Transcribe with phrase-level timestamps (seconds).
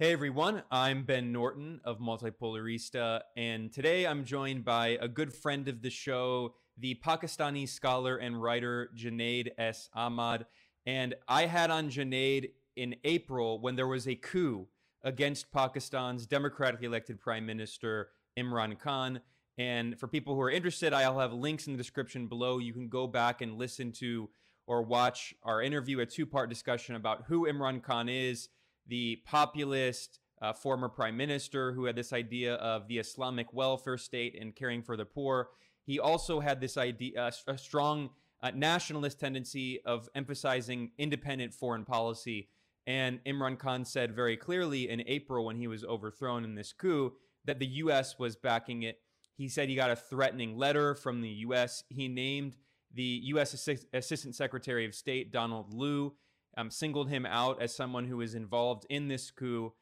[0.00, 5.66] Hey everyone, I'm Ben Norton of Multipolarista, and today I'm joined by a good friend
[5.66, 9.90] of the show, the Pakistani scholar and writer Junaid S.
[9.96, 10.46] Ahmad.
[10.86, 14.68] And I had on Junaid in April when there was a coup
[15.02, 19.20] against Pakistan's democratically elected Prime Minister Imran Khan.
[19.58, 22.58] And for people who are interested, I'll have links in the description below.
[22.58, 24.30] You can go back and listen to
[24.64, 28.48] or watch our interview, a two part discussion about who Imran Khan is
[28.88, 34.36] the populist uh, former prime minister who had this idea of the Islamic welfare state
[34.40, 35.48] and caring for the poor.
[35.84, 38.10] He also had this idea, uh, a strong
[38.42, 42.48] uh, nationalist tendency of emphasizing independent foreign policy.
[42.86, 47.12] And Imran Khan said very clearly in April when he was overthrown in this coup
[47.44, 48.18] that the U.S.
[48.18, 49.00] was backing it.
[49.36, 51.84] He said he got a threatening letter from the U.S.
[51.88, 52.56] He named
[52.94, 53.54] the U.S.
[53.54, 56.14] Assi- Assistant Secretary of State, Donald Lu,
[56.58, 59.72] um, singled him out as someone who is involved in this coup.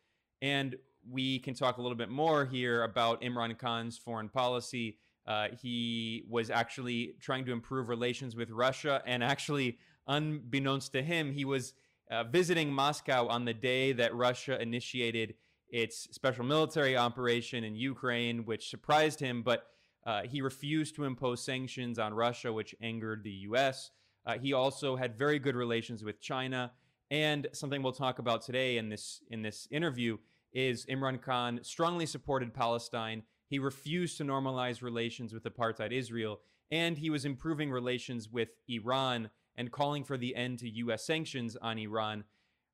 [0.43, 0.77] And
[1.11, 4.99] we can talk a little bit more here about Imran Khan's foreign policy.
[5.27, 11.33] Uh, he was actually trying to improve relations with Russia, and actually, unbeknownst to him,
[11.33, 11.73] he was
[12.11, 15.35] uh, visiting Moscow on the day that Russia initiated
[15.69, 19.67] its special military operation in Ukraine, which surprised him, but
[20.05, 23.91] uh, he refused to impose sanctions on Russia, which angered the U.S.
[24.27, 26.73] Uh, he also had very good relations with China.
[27.11, 30.19] And something we'll talk about today in this in this interview
[30.53, 33.23] is Imran Khan strongly supported Palestine.
[33.49, 39.31] He refused to normalize relations with apartheid Israel, and he was improving relations with Iran
[39.57, 41.07] and calling for the end to U.S.
[41.07, 42.25] sanctions on Iran.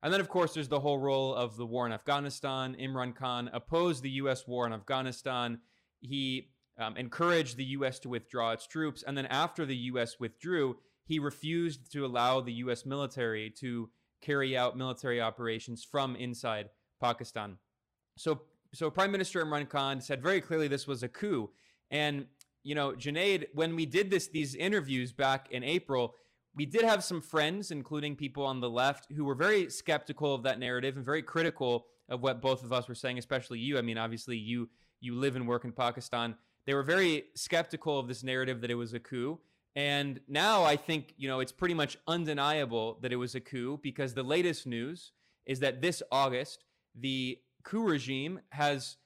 [0.01, 2.75] And then, of course, there's the whole role of the war in Afghanistan.
[2.79, 4.47] Imran Khan opposed the U.S.
[4.47, 5.59] war in Afghanistan.
[6.01, 7.99] He um, encouraged the U.S.
[7.99, 9.03] to withdraw its troops.
[9.05, 10.19] And then, after the U.S.
[10.19, 12.85] withdrew, he refused to allow the U.S.
[12.85, 13.89] military to
[14.21, 16.69] carry out military operations from inside
[17.01, 17.57] Pakistan.
[18.17, 18.41] So,
[18.73, 21.49] so Prime Minister Imran Khan said very clearly this was a coup.
[21.91, 22.25] And
[22.63, 26.15] you know, Junaid, when we did this these interviews back in April,
[26.55, 30.43] we did have some friends, including people on the left, who were very skeptical of
[30.43, 33.77] that narrative and very critical of what both of us were saying, especially you.
[33.77, 34.69] I mean, obviously you
[35.01, 36.35] you live and work in Pakistan.
[36.65, 39.39] They were very skeptical of this narrative that it was a coup.
[39.75, 43.79] And now I think, you know, it's pretty much undeniable that it was a coup
[43.81, 45.11] because the latest news
[45.45, 46.63] is that this August,
[46.95, 48.97] the coup regime has,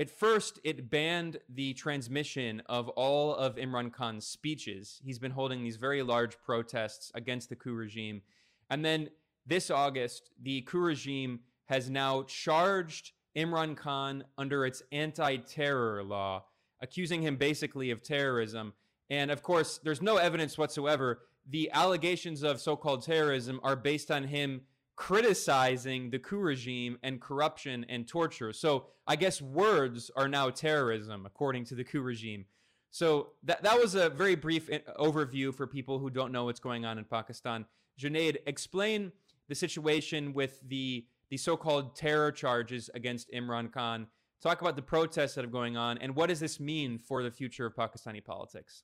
[0.00, 5.00] at first, it banned the transmission of all of Imran Khan's speeches.
[5.04, 8.22] He's been holding these very large protests against the coup regime.
[8.68, 9.10] And then
[9.46, 16.46] this August, the coup regime has now charged Imran Khan under its anti terror law,
[16.80, 18.72] accusing him basically of terrorism
[19.10, 21.20] and of course, there's no evidence whatsoever.
[21.48, 24.62] The allegations of so called terrorism are based on him
[24.96, 28.52] criticizing the coup regime and corruption and torture.
[28.52, 32.46] So I guess words are now terrorism, according to the coup regime.
[32.90, 36.86] So that, that was a very brief overview for people who don't know what's going
[36.86, 37.66] on in Pakistan.
[38.00, 39.12] Junaid, explain
[39.48, 44.06] the situation with the, the so called terror charges against Imran Khan.
[44.42, 47.30] Talk about the protests that are going on and what does this mean for the
[47.30, 48.82] future of Pakistani politics?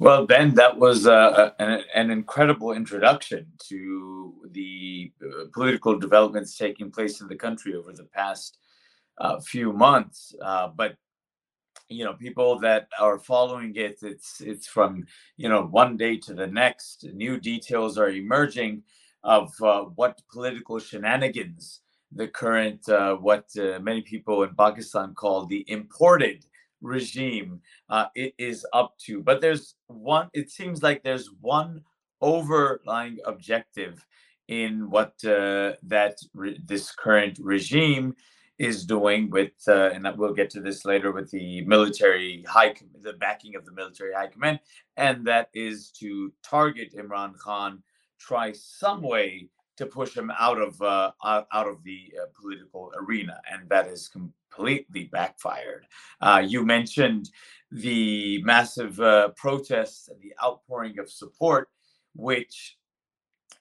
[0.00, 6.92] Well, Ben, that was uh, an, an, incredible introduction to the uh, political developments taking
[6.92, 8.58] place in the country over the past
[9.18, 10.36] uh, few months.
[10.40, 10.94] Uh, but
[11.88, 15.04] you know, people that are following it, it's it's from
[15.36, 17.04] you know one day to the next.
[17.12, 18.84] New details are emerging
[19.24, 21.80] of uh, what political shenanigans
[22.12, 23.48] the current, uh, what
[23.82, 26.46] many people in Pakistan call the imported
[26.80, 29.22] regime uh, it is up to.
[29.22, 31.82] But there's one, it seems like there's one
[32.20, 34.04] overlying objective
[34.48, 38.14] in what uh, that re- this current regime
[38.58, 43.12] is doing with, uh, and we'll get to this later with the military high, the
[43.12, 44.58] backing of the military high command,
[44.96, 47.82] and that is to target Imran Khan,
[48.18, 52.90] try some way to push him out of uh, out, out of the uh, political
[52.96, 54.08] arena, and that has
[54.58, 55.86] completely backfired.
[56.20, 57.30] Uh, you mentioned
[57.70, 61.68] the massive uh, protests and the outpouring of support,
[62.14, 62.76] which,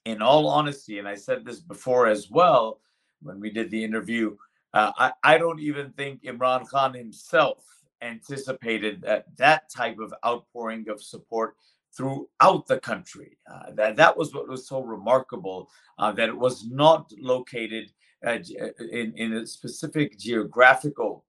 [0.05, 2.79] in all honesty, and I said this before as well
[3.21, 4.35] when we did the interview,
[4.73, 7.63] uh, I, I don't even think Imran Khan himself
[8.01, 11.55] anticipated that that type of outpouring of support
[11.95, 13.37] throughout the country.
[13.51, 17.91] Uh, that, that was what was so remarkable, uh, that it was not located
[18.25, 21.23] uh, uh, in, in a specific geographical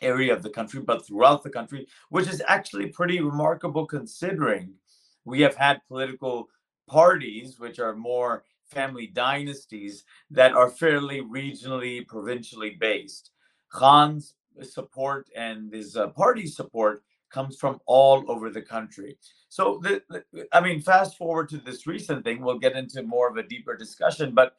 [0.00, 4.72] area of the country, but throughout the country, which is actually pretty remarkable considering
[5.24, 6.48] we have had political
[6.86, 13.30] parties which are more family dynasties that are fairly regionally, provincially based.
[13.70, 19.18] Khan's support and his uh, party support comes from all over the country.
[19.48, 23.28] So, the, the, I mean, fast forward to this recent thing, we'll get into more
[23.28, 24.56] of a deeper discussion, but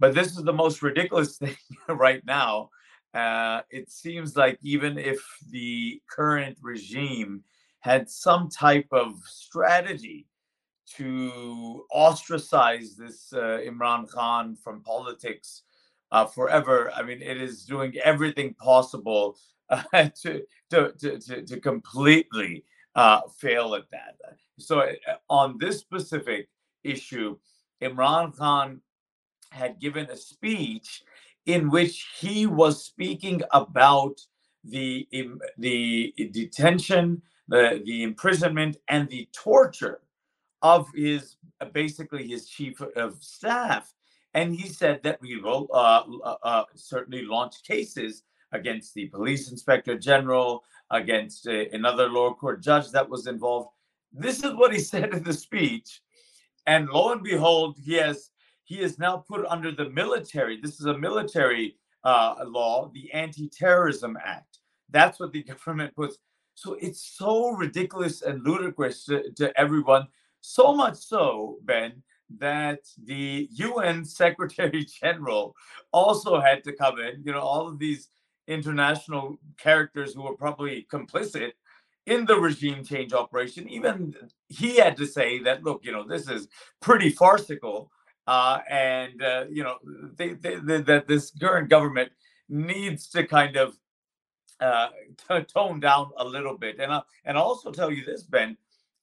[0.00, 1.56] but this is the most ridiculous thing
[1.88, 2.70] right now.
[3.14, 5.20] Uh, it seems like even if
[5.50, 7.42] the current regime
[7.80, 10.26] had some type of strategy
[10.96, 15.62] to ostracize this uh, Imran Khan from politics
[16.12, 16.90] uh, forever.
[16.94, 19.38] I mean, it is doing everything possible
[19.70, 22.64] to, to, to, to, completely
[22.96, 24.16] uh, fail at that.
[24.58, 24.94] So, uh,
[25.28, 26.48] on this specific
[26.82, 27.38] issue,
[27.80, 28.80] Imran Khan
[29.50, 31.02] had given a speech
[31.46, 34.20] in which he was speaking about
[34.64, 35.08] the
[35.58, 40.00] the detention, the the imprisonment, and the torture
[40.62, 41.36] of his
[41.72, 43.92] basically his chief of staff,
[44.34, 48.22] and he said that we will uh, uh, uh, certainly launch cases
[48.52, 53.68] against the police inspector general, against uh, another lower court judge that was involved.
[54.12, 56.02] This is what he said in the speech,
[56.66, 58.30] and lo and behold, he has
[58.70, 60.60] he is now put under the military.
[60.60, 61.74] This is a military
[62.04, 64.60] uh, law, the Anti-Terrorism Act.
[64.90, 66.18] That's what the government puts.
[66.54, 70.06] So it's so ridiculous and ludicrous to, to everyone
[70.40, 72.00] so much so, Ben,
[72.38, 75.56] that the UN Secretary General
[75.92, 77.24] also had to come in.
[77.24, 78.10] You know, all of these
[78.46, 81.54] international characters who were probably complicit
[82.06, 84.14] in the regime change operation, even
[84.48, 86.46] he had to say that, look, you know, this is
[86.80, 87.90] pretty farcical.
[88.30, 89.74] Uh, and, uh, you know,
[90.16, 92.12] they, they, they, that this current government
[92.48, 93.76] needs to kind of
[94.60, 94.86] uh,
[95.52, 96.78] tone down a little bit.
[96.78, 98.56] And, I, and I'll also tell you this, Ben,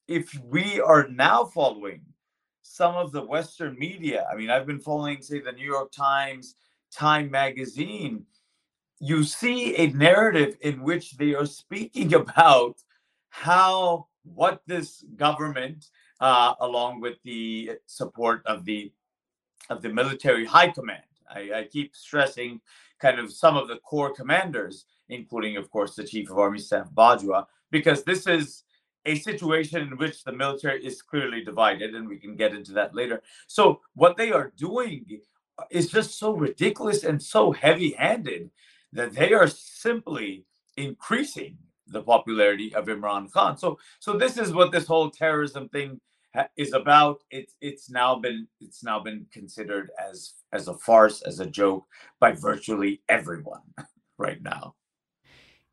[0.07, 2.03] if we are now following
[2.61, 6.55] some of the Western media, I mean, I've been following, say, the New York Times,
[6.89, 8.25] Time Magazine,
[9.01, 12.77] you see a narrative in which they are speaking about
[13.27, 15.87] how what this government,
[16.21, 18.89] uh, along with the support of the
[19.69, 22.61] of the military high command, I, I keep stressing
[22.99, 26.89] kind of some of the core commanders, including, of course, the Chief of Army Staff
[26.93, 28.63] Bajwa, because this is
[29.05, 32.95] a situation in which the military is clearly divided, and we can get into that
[32.95, 33.21] later.
[33.47, 35.21] So, what they are doing
[35.69, 38.49] is just so ridiculous and so heavy handed
[38.93, 43.57] that they are simply increasing the popularity of Imran Khan.
[43.57, 46.01] So, so this is what this whole terrorism thing
[46.37, 47.23] Uh, is about.
[47.31, 51.85] It's it's now been it's now been considered as as a farce, as a joke
[52.19, 53.63] by virtually everyone
[54.19, 54.75] right now.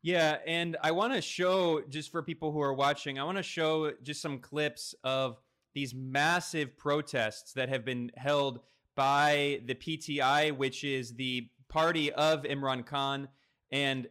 [0.01, 3.43] Yeah, and I want to show just for people who are watching, I want to
[3.43, 5.39] show just some clips of
[5.75, 8.59] these massive protests that have been held
[8.95, 13.27] by the PTI, which is the party of Imran Khan,
[13.71, 14.07] and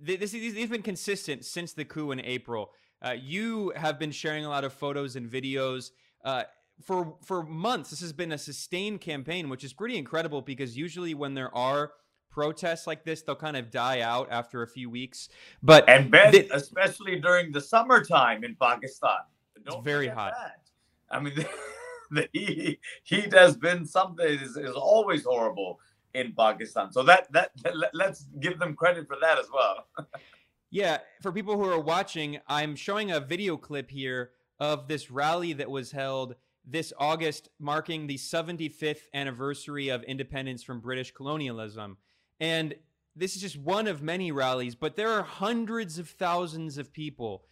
[0.00, 2.72] this these have been consistent since the coup in April.
[3.04, 5.90] Uh, you have been sharing a lot of photos and videos.
[6.24, 6.44] Uh,
[6.82, 11.14] for for months, this has been a sustained campaign, which is pretty incredible because usually
[11.14, 11.92] when there are
[12.30, 15.28] protests like this they'll kind of die out after a few weeks.
[15.62, 19.18] But and ben th- especially during the summertime in pakistan.
[19.64, 20.32] Don't it's very hot.
[20.36, 21.16] that.
[21.16, 21.48] i mean the,
[22.10, 25.78] the heat, heat has been something is, is always horrible
[26.14, 26.90] in pakistan.
[26.90, 27.52] So that that
[27.92, 29.86] let's give them credit for that as well
[30.74, 35.52] yeah for people who are watching i'm showing a video clip here of this rally
[35.52, 36.34] that was held
[36.66, 41.98] this August, marking the 75th anniversary of independence from British colonialism.
[42.40, 42.74] And
[43.14, 47.44] this is just one of many rallies, but there are hundreds of thousands of people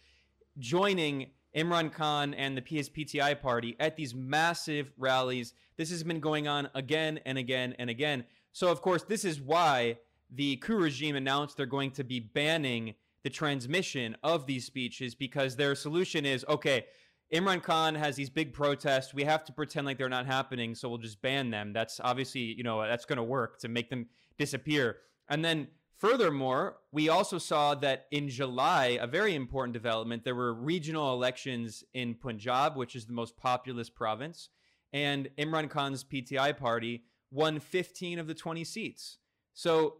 [0.57, 5.53] joining Imran Khan and the PSPTI party at these massive rallies.
[5.77, 8.25] This has been going on again and again and again.
[8.51, 9.99] So, of course, this is why
[10.29, 15.55] the coup regime announced they're going to be banning the transmission of these speeches because
[15.55, 16.85] their solution is okay,
[17.33, 19.13] Imran Khan has these big protests.
[19.13, 21.73] We have to pretend like they're not happening, so we'll just ban them.
[21.73, 24.97] That's obviously, you know, that's going to work to make them disappear.
[25.29, 30.53] And then furthermore, we also saw that in July, a very important development, there were
[30.53, 34.49] regional elections in Punjab, which is the most populous province,
[34.91, 39.17] and Imran Khan's PTI party won 15 of the 20 seats.
[39.55, 39.95] So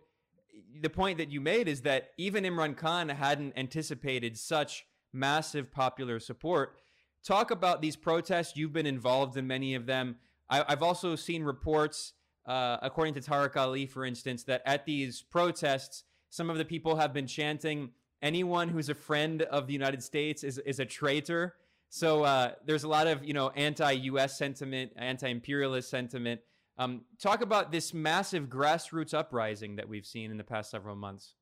[0.82, 6.20] the point that you made is that even Imran Khan hadn't anticipated such massive popular
[6.20, 6.78] support.
[7.24, 8.58] Talk about these protests.
[8.58, 10.18] You've been involved in many of them.
[10.50, 12.14] I, have also seen reports
[12.46, 16.96] uh, according to Tariq Ali, for instance, that at these protests, some of the people
[16.98, 17.92] have been chanting,
[18.22, 21.56] anyone who's a friend of the United States is, is a traitor.
[21.90, 24.38] So uh, there's a lot of, you know, anti-U.S.
[24.38, 26.42] sentiment, anti-imperialist sentiment.
[26.78, 31.36] Um, talk about this massive grassroots uprising that we've seen in the past several months.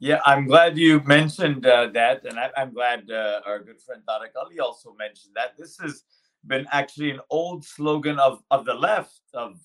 [0.00, 4.02] Yeah, I'm glad you mentioned uh, that, and I, am glad uh, our good friend
[4.08, 5.56] Tariq Ali also mentioned that.
[5.58, 6.04] This has
[6.46, 9.60] been actually an old slogan of of the left of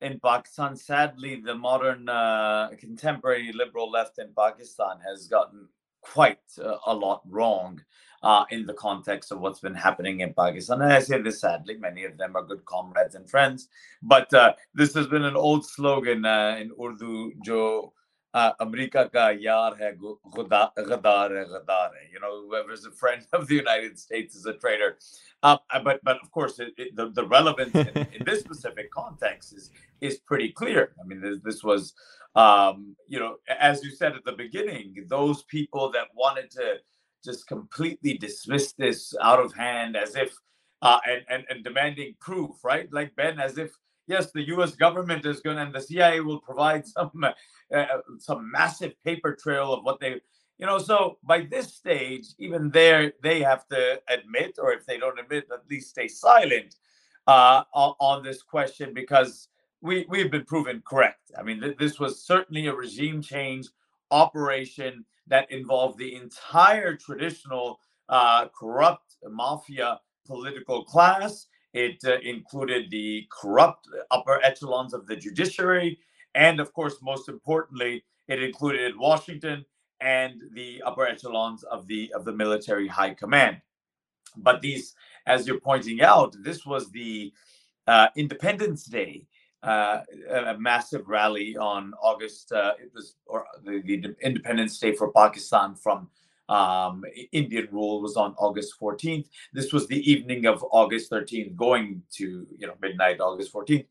[0.00, 0.76] in Pakistan.
[0.76, 5.68] Sadly, the modern uh, contemporary liberal left in Pakistan has gotten
[6.02, 7.80] quite uh, a lot wrong
[8.24, 10.80] uh, in the context of what's been happening in Pakistan.
[10.82, 13.68] And I say this sadly, many of them are good comrades and friends,
[14.02, 17.92] but uh, this has been an old slogan uh, in Urdu, jo
[18.34, 22.08] America ka yaar hai, gadar hai, gadar hai.
[22.12, 24.98] You know, whoever's a friend of the United States is a traitor.
[25.42, 29.52] Uh, but but of course, it, it, the, the relevance in, in, this specific context
[29.52, 30.94] is is pretty clear.
[31.00, 31.94] I mean, this, this was,
[32.34, 36.78] um, you know, as you said at the beginning, those people that wanted to
[37.24, 40.36] just completely dismiss this out of hand as if,
[40.82, 42.92] uh, and, and, and demanding proof, right?
[42.92, 43.72] Like Ben, as if,
[44.06, 47.24] yes, the US government is going to, and the CIA will provide some,
[47.74, 47.86] uh,
[48.18, 50.20] some massive paper trail of what they,
[50.58, 54.98] you know, so by this stage, even there, they have to admit, or if they
[54.98, 56.76] don't admit, at least stay silent
[57.26, 59.48] uh, on, on this question because
[59.80, 61.32] we, we've been proven correct.
[61.38, 63.68] I mean, th- this was certainly a regime change
[64.10, 71.46] operation that involved the entire traditional uh, corrupt mafia political class.
[71.72, 75.98] It uh, included the corrupt upper echelons of the judiciary.
[76.34, 79.64] And of course, most importantly, it included Washington
[80.00, 83.60] and the upper echelons of the of the military high command.
[84.36, 84.94] But these,
[85.26, 87.32] as you're pointing out, this was the
[87.86, 89.26] uh, Independence Day
[89.64, 92.52] uh, a massive rally on August.
[92.52, 96.08] Uh, it was or the, the, Independence Day for Pakistan from
[96.50, 97.02] um,
[97.32, 99.26] Indian rule was on August 14th.
[99.54, 103.86] This was the evening of August 13th, going to you know midnight August 14th.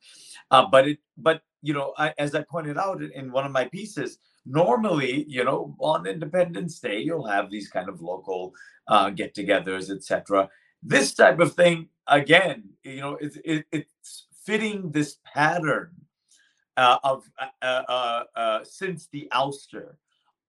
[0.52, 3.66] Uh, but it, but you know, I, as I pointed out in one of my
[3.66, 8.54] pieces, normally you know on Independence Day you'll have these kind of local
[8.88, 10.50] uh, get-togethers, etc.
[10.84, 15.92] This type of thing, again, you know, it, it, it's fitting this pattern
[16.78, 19.96] uh, of uh, uh, uh, uh, since the ouster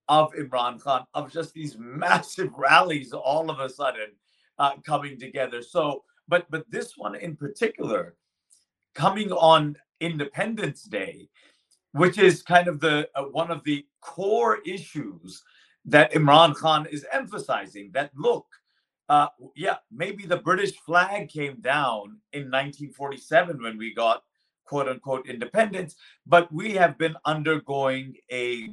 [0.09, 4.11] of Imran Khan of just these massive rallies all of a sudden
[4.59, 5.63] uh, coming together.
[5.63, 8.17] So, but but this one in particular,
[8.95, 11.29] coming on Independence Day,
[11.93, 15.43] which is kind of the one of the core issues
[15.87, 17.91] that Imran Khan is emphasizing.
[17.93, 18.47] That look,
[19.09, 24.23] uh, yeah, maybe the British flag came down in 1947 when we got
[24.65, 25.97] quote unquote independence,
[26.27, 28.71] but we have been undergoing a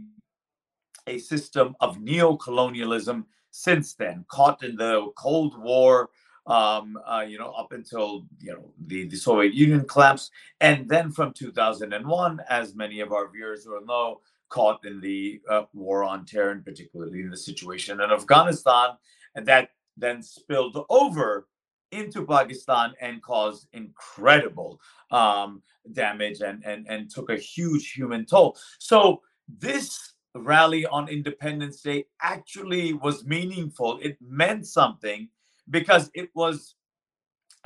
[1.08, 6.10] a system of neo-colonialism since then, caught in the Cold War,
[6.48, 11.12] um, uh, you know, up until you know the, the Soviet Union collapse, and then
[11.12, 16.26] from 2001, as many of our viewers will know, caught in the uh, war on
[16.26, 18.92] terror, and particularly in the situation in Afghanistan,
[19.36, 21.48] and that then spilled over
[21.92, 24.80] into Pakistan and caused incredible
[25.12, 25.62] um,
[25.94, 28.58] damage and, and, and took a huge human toll.
[28.80, 29.22] So,
[29.60, 34.00] this rally on Independence Day actually was meaningful.
[34.02, 35.28] It meant something
[35.70, 36.76] because it was,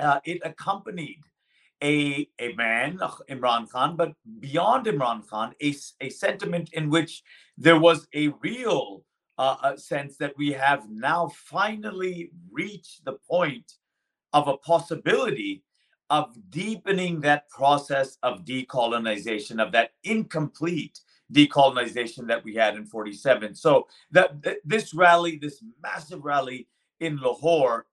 [0.00, 1.20] uh, it accompanied
[1.82, 2.98] a, a man,
[3.30, 7.22] Imran Khan, but beyond Imran Khan, a, a sentiment in which
[7.56, 9.04] there was a real
[9.38, 13.74] uh, sense that we have now finally reached the point
[14.32, 15.62] of a possibility
[16.10, 21.00] of deepening that process of decolonization, of that incomplete
[21.32, 23.54] decolonization that we had in 47.
[23.54, 26.68] So that this rally, this massive rally
[27.00, 27.86] in Lahore,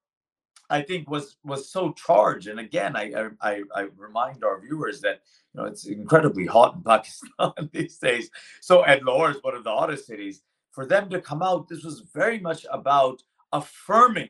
[0.70, 2.48] I think was was so charged.
[2.48, 5.22] And again, I I, I remind our viewers that
[5.54, 8.30] you know it's incredibly hot in Pakistan these days.
[8.62, 10.42] So and Lahore is one of the hottest cities
[10.74, 13.22] for them to come out, this was very much about
[13.54, 14.30] affirming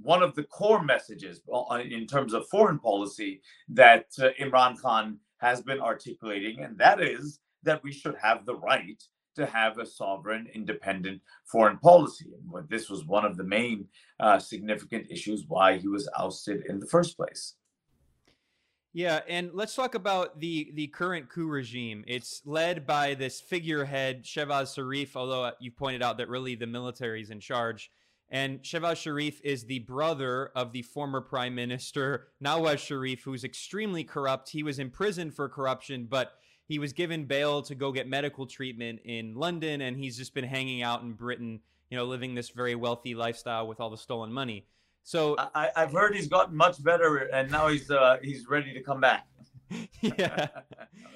[0.00, 1.42] one of the core messages
[1.84, 7.40] in terms of foreign policy that uh, Imran Khan has been articulating, and that is
[7.64, 9.02] that we should have the right
[9.36, 12.26] to have a sovereign, independent foreign policy.
[12.34, 13.86] And this was one of the main
[14.20, 17.54] uh, significant issues why he was ousted in the first place.
[18.92, 22.04] Yeah, and let's talk about the the current coup regime.
[22.08, 26.66] It's led by this figurehead Shehbaz Sharif, although uh, you pointed out that really the
[26.66, 27.90] military is in charge.
[28.30, 34.02] And Shehbaz Sharif is the brother of the former prime minister Nawaz Sharif, who's extremely
[34.02, 34.50] corrupt.
[34.50, 36.32] He was imprisoned for corruption, but
[36.66, 40.44] he was given bail to go get medical treatment in London, and he's just been
[40.44, 44.32] hanging out in Britain, you know, living this very wealthy lifestyle with all the stolen
[44.32, 44.66] money.
[45.02, 48.82] So I, have heard he's gotten much better, and now he's uh, he's ready to
[48.82, 49.26] come back.
[50.00, 50.16] yeah.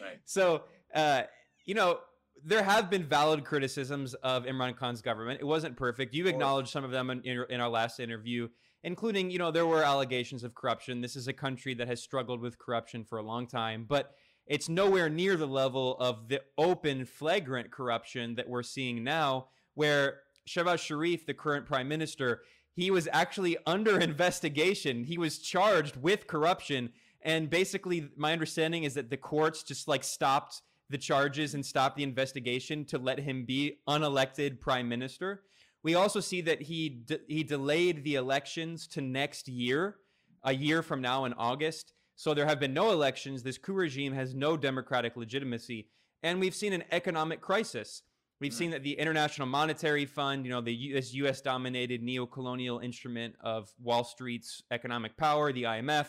[0.02, 0.20] right.
[0.24, 0.62] So,
[0.94, 1.22] uh,
[1.64, 2.00] you know,
[2.44, 5.40] there have been valid criticisms of Imran Khan's government.
[5.40, 6.14] It wasn't perfect.
[6.14, 8.48] You acknowledged some of them in, in, in, our last interview,
[8.82, 11.00] including, you know, there were allegations of corruption.
[11.00, 14.14] This is a country that has struggled with corruption for a long time, but
[14.46, 20.20] it's nowhere near the level of the open, flagrant corruption that we're seeing now, where
[20.46, 22.42] Shehbaz Sharif, the current prime minister,
[22.74, 25.04] he was actually under investigation.
[25.04, 26.92] He was charged with corruption.
[27.22, 31.96] And basically, my understanding is that the courts just like stopped the charges and stopped
[31.96, 35.42] the investigation to let him be unelected prime minister.
[35.82, 39.96] We also see that he de- he delayed the elections to next year,
[40.42, 41.92] a year from now in August.
[42.16, 43.42] So there have been no elections.
[43.42, 45.88] This coup regime has no democratic legitimacy,
[46.22, 48.02] and we've seen an economic crisis.
[48.40, 51.40] We've seen that the International Monetary Fund, you know, the this U.S.
[51.40, 56.08] dominated neo-colonial instrument of Wall Street's economic power, the IMF,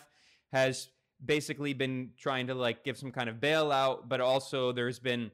[0.51, 0.89] has
[1.23, 5.31] basically been trying to like give some kind of bailout, but also there's been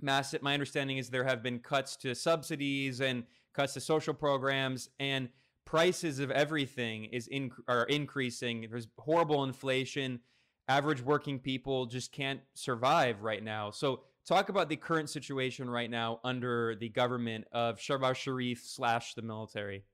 [0.00, 0.42] massive.
[0.42, 5.28] My understanding is there have been cuts to subsidies and cuts to social programs, and
[5.66, 8.66] prices of everything is in are increasing.
[8.68, 10.20] There's horrible inflation.
[10.68, 13.70] Average working people just can't survive right now.
[13.70, 19.14] So talk about the current situation right now under the government of Shehbaz Sharif slash
[19.14, 19.84] the military.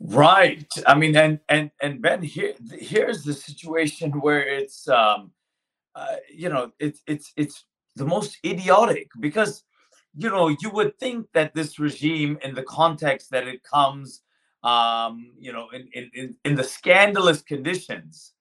[0.00, 0.66] Right.
[0.86, 5.30] I mean, and and and Ben, here here's the situation where it's um,
[5.94, 7.64] uh, you know, it's it's it's
[7.96, 9.64] the most idiotic because
[10.14, 14.20] you know you would think that this regime, in the context that it comes,
[14.62, 18.34] um, you know, in in in the scandalous conditions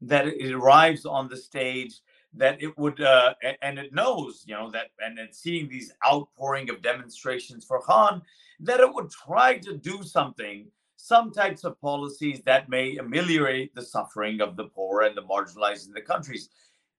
[0.00, 2.00] that it arrives on the stage
[2.36, 6.82] that it would uh, and it knows you know that and seeing these outpouring of
[6.82, 8.22] demonstrations for khan
[8.60, 10.66] that it would try to do something
[10.96, 15.86] some types of policies that may ameliorate the suffering of the poor and the marginalized
[15.86, 16.48] in the countries.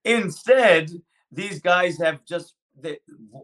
[0.06, 0.90] Instead,
[1.32, 2.98] these guys have just the,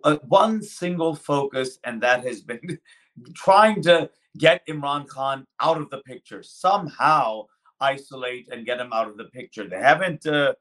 [0.06, 2.80] uh, one single focus, and that has been
[3.36, 7.46] trying to get Imran Khan out of the picture, somehow
[7.82, 9.68] isolate and get him out of the picture.
[9.68, 10.54] They haven't uh,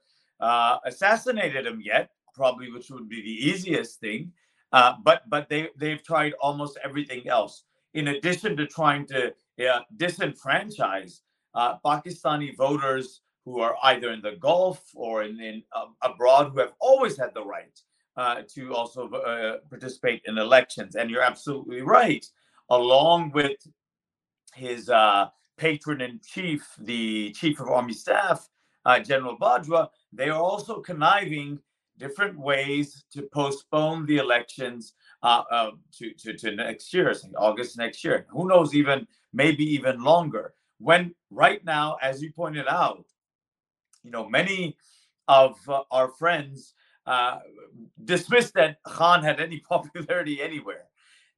[0.42, 4.32] uh, assassinated him yet, probably, which would be the easiest thing.
[4.72, 7.64] Uh, but but they they've tried almost everything else.
[7.94, 11.20] In addition to trying to yeah, disenfranchise
[11.54, 16.60] uh, Pakistani voters who are either in the Gulf or in, in uh, abroad who
[16.60, 17.78] have always had the right
[18.16, 20.94] uh, to also uh, participate in elections.
[20.96, 22.24] And you're absolutely right.
[22.70, 23.58] Along with
[24.54, 28.48] his uh, patron in chief, the chief of army staff,
[28.84, 31.58] uh, General Bajwa, they are also conniving
[31.98, 38.02] different ways to postpone the elections uh, uh, to, to, to next year, August next
[38.02, 38.26] year.
[38.30, 40.54] Who knows, even maybe even longer.
[40.78, 43.04] When right now, as you pointed out,
[44.02, 44.76] you know, many
[45.28, 46.74] of uh, our friends
[47.06, 47.38] uh,
[48.04, 50.84] dismissed that Khan had any popularity anywhere.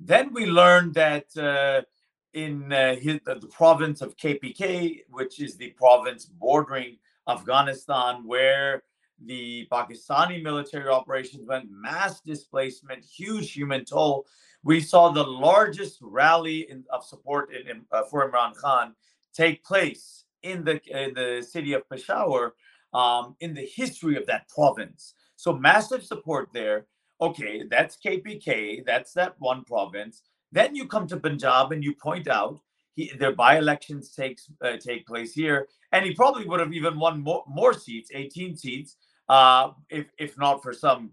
[0.00, 1.82] Then we learned that uh,
[2.32, 6.96] in uh, his, the province of KPK, which is the province bordering
[7.28, 8.82] Afghanistan, where
[9.24, 14.26] the Pakistani military operations went mass displacement, huge human toll.
[14.62, 18.94] We saw the largest rally in, of support in, in, uh, for Imran Khan
[19.34, 22.54] take place in the in the city of Peshawar
[22.92, 25.14] um, in the history of that province.
[25.36, 26.86] So massive support there.
[27.20, 28.84] Okay, that's KPK.
[28.84, 30.22] That's that one province.
[30.52, 32.60] Then you come to Punjab and you point out
[32.94, 37.22] he, their by-elections takes uh, take place here, and he probably would have even won
[37.22, 38.96] more, more seats, 18 seats,
[39.28, 41.12] uh, if if not for some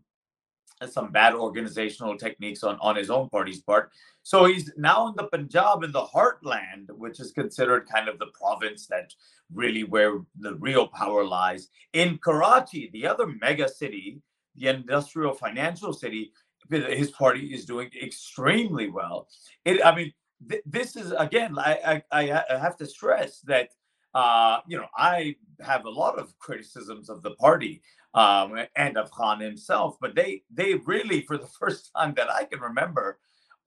[0.90, 3.92] some bad organizational techniques on on his own party's part.
[4.24, 8.32] So he's now in the Punjab in the heartland, which is considered kind of the
[8.34, 9.14] province that
[9.54, 11.70] really where the real power lies.
[11.94, 14.22] In Karachi, the other mega city,
[14.56, 16.34] the industrial financial city,
[16.70, 19.28] his party is doing extremely well.
[19.66, 20.12] It, I mean,
[20.50, 23.70] th- this is again, I, I I have to stress that
[24.14, 27.82] uh, you know I have a lot of criticisms of the party
[28.14, 29.98] um, and of Khan himself.
[30.00, 33.20] But they they really, for the first time that I can remember,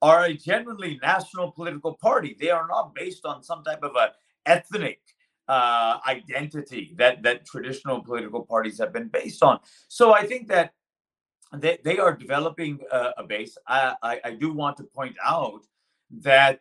[0.02, 2.36] are a genuinely national political party.
[2.38, 4.12] They are not based on some type of a
[4.46, 5.00] ethnic
[5.48, 9.60] uh, identity that that traditional political parties have been based on.
[9.88, 10.72] So I think that
[11.56, 13.56] they, they are developing a, a base.
[13.66, 15.60] I, I, I do want to point out
[16.22, 16.60] that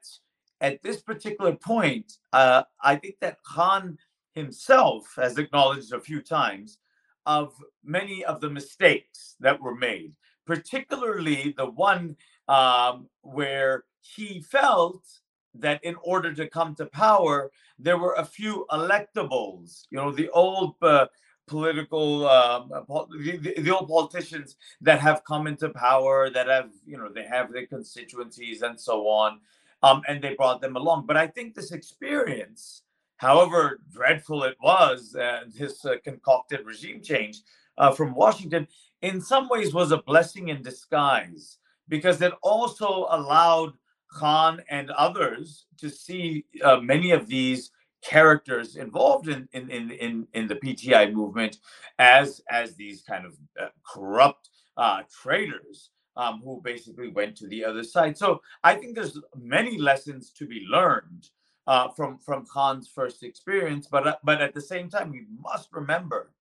[0.64, 3.98] at this particular point, uh, I think that Khan
[4.34, 6.80] himself has acknowledged a few times
[7.26, 10.16] of many of the mistakes that were made,
[10.48, 12.16] particularly the one
[12.48, 15.04] um, where he felt
[15.54, 20.30] that in order to come to power, there were a few electables, you know, the
[20.30, 21.08] old uh,
[21.46, 27.10] political um, the, the, old politicians that have come into power that have you know
[27.10, 29.42] they have their constituencies and so on
[29.84, 31.06] um, and they brought them along.
[31.06, 32.84] But i think this experience
[33.18, 37.42] however dreadful it was uh, this uh, concocted regime change
[37.78, 38.68] uh, from washington
[39.02, 41.58] in some ways was a blessing in disguise
[41.90, 43.74] because it also allowed
[44.12, 47.72] khan and others to see uh, many of these
[48.04, 51.58] characters involved in in in in, in the PTI movement
[52.00, 57.64] as as these kind of uh, corrupt uh, traitors um, who basically went to the
[57.66, 58.18] other side.
[58.18, 61.30] So I think there's many lessons to be learned
[61.68, 65.70] uh, from from Khan's first experience, but uh, but at the same time we must
[65.72, 66.32] remember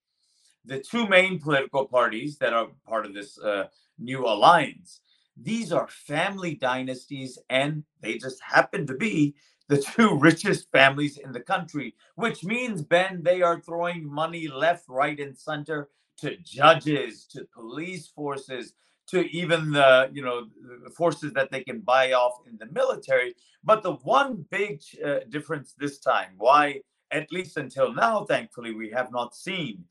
[0.65, 3.65] the two main political parties that are part of this uh,
[3.99, 5.01] new alliance.
[5.37, 9.35] These are family dynasties, and they just happen to be
[9.69, 14.85] the two richest families in the country, which means, Ben, they are throwing money left,
[14.89, 18.75] right, and center to judges, to police forces,
[19.09, 20.47] to even the you know
[20.85, 23.35] the forces that they can buy off in the military.
[23.65, 28.91] But the one big uh, difference this time, why at least until now, thankfully, we
[28.91, 29.85] have not seen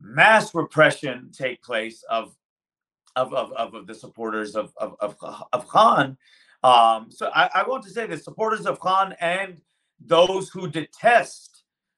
[0.00, 2.34] mass repression take place of
[3.16, 5.16] of of, of, the supporters of of, of,
[5.52, 6.16] of Khan
[6.64, 9.60] um, so I, I want to say the supporters of Khan and
[10.00, 11.53] those who detest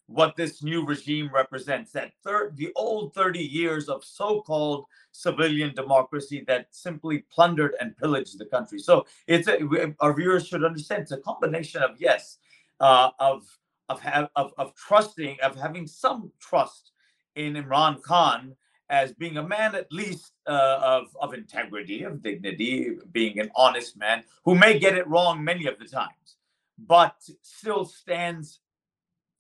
[0.07, 6.45] what this new regime represents that third the old 30 years of so-called civilian democracy
[6.47, 8.79] that simply plundered and pillaged the country.
[8.79, 9.59] So it's a,
[10.01, 12.39] our viewers should understand it's a combination of yes
[12.81, 13.45] uh, of
[13.89, 16.93] of, have, of of trusting of having some trust
[17.37, 18.57] in imran khan
[18.89, 23.97] as being a man at least uh, of, of integrity, of dignity, being an honest
[23.97, 26.37] man who may get it wrong many of the times,
[26.79, 28.61] but still stands,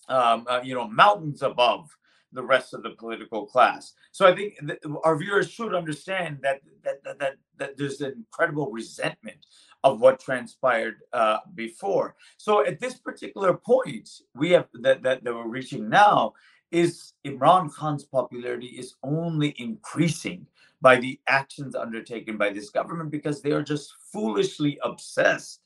[0.09, 1.91] um, uh, you know, mountains above
[2.33, 3.95] the rest of the political class.
[4.13, 4.59] So I think
[5.05, 9.47] our viewers should understand that that, that that that there's an incredible resentment
[9.85, 12.17] of what transpired uh, before.
[12.37, 16.35] So at this particular point, we have that, that that we're reaching now
[16.71, 20.47] is Imran Khan's popularity is only increasing
[20.81, 25.61] by the actions undertaken by this government because they are just foolishly obsessed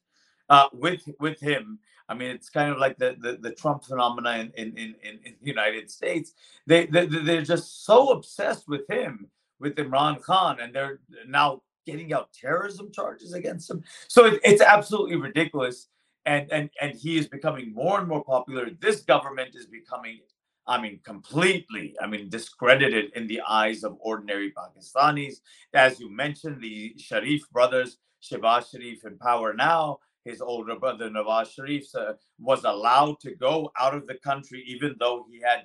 [0.50, 1.78] uh, with with him.
[2.10, 5.34] I mean, it's kind of like the the, the Trump phenomenon in, in, in, in,
[5.40, 6.34] the United States.
[6.66, 9.28] They, they they're just so obsessed with him,
[9.60, 13.84] with Imran Khan, and they're now getting out terrorism charges against him.
[14.08, 15.86] So it, it's absolutely ridiculous.
[16.26, 18.70] And, and and he is becoming more and more popular.
[18.80, 20.18] This government is becoming
[20.66, 25.40] I mean, completely, I mean, discredited in the eyes of ordinary Pakistanis.
[25.74, 31.52] As you mentioned, the Sharif brothers, Shehbaz Sharif in power now, his older brother Nawaz
[31.52, 35.64] Sharif uh, was allowed to go out of the country, even though he had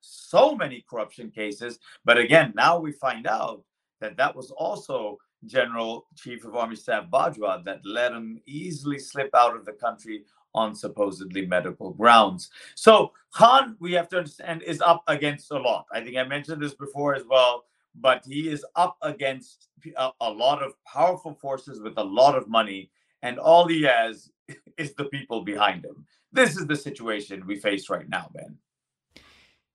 [0.00, 1.78] so many corruption cases.
[2.04, 3.62] But again, now we find out
[4.00, 9.30] that that was also General Chief of Army Staff Bajwa that let him easily slip
[9.34, 12.50] out of the country on supposedly medical grounds.
[12.74, 15.86] So Khan, we have to understand, is up against a lot.
[15.92, 17.64] I think I mentioned this before as well,
[17.96, 22.48] but he is up against a, a lot of powerful forces with a lot of
[22.48, 22.90] money,
[23.24, 24.30] and all he has
[24.78, 26.06] is the people behind him.
[26.32, 28.56] This is the situation we face right now, Ben.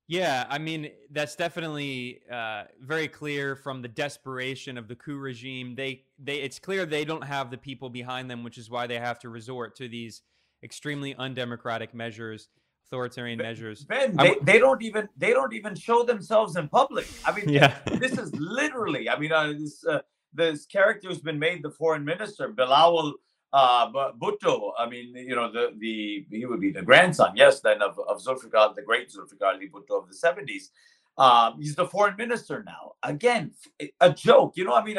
[0.07, 5.75] Yeah, I mean that's definitely uh, very clear from the desperation of the coup regime.
[5.75, 8.97] They, they, it's clear they don't have the people behind them, which is why they
[8.97, 10.23] have to resort to these
[10.63, 12.49] extremely undemocratic measures
[12.88, 17.07] authoritarian ben, measures ben they, they don't even they don't even show themselves in public
[17.23, 19.99] i mean yeah this is literally i mean uh, this uh,
[20.33, 23.13] this character who's been made the foreign minister bilawal
[23.53, 27.62] uh but bhutto i mean you know the the he would be the grandson yes
[27.62, 30.69] then of, of zulfikar the great zulfikar ali bhutto of the 70s
[31.17, 32.93] um, he's the foreign minister now.
[33.03, 33.51] Again,
[33.99, 34.53] a joke.
[34.55, 34.97] You know, I mean,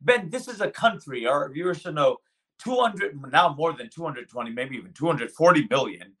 [0.00, 1.26] Ben, this is a country.
[1.26, 2.20] Our viewers should know
[2.58, 6.12] 200 now more than 220 maybe even 240 billion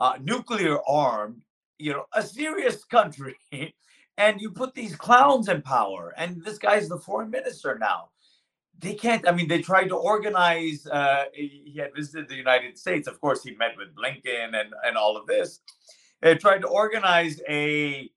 [0.00, 1.42] uh, nuclear armed
[1.78, 3.36] you know a serious country
[4.18, 8.08] and you put these clowns in power and this guy's the foreign minister now
[8.78, 13.08] they can't i mean they tried to organize uh, he had visited the united states
[13.08, 15.60] of course he met with blinken and and all of this
[16.20, 18.10] they tried to organize a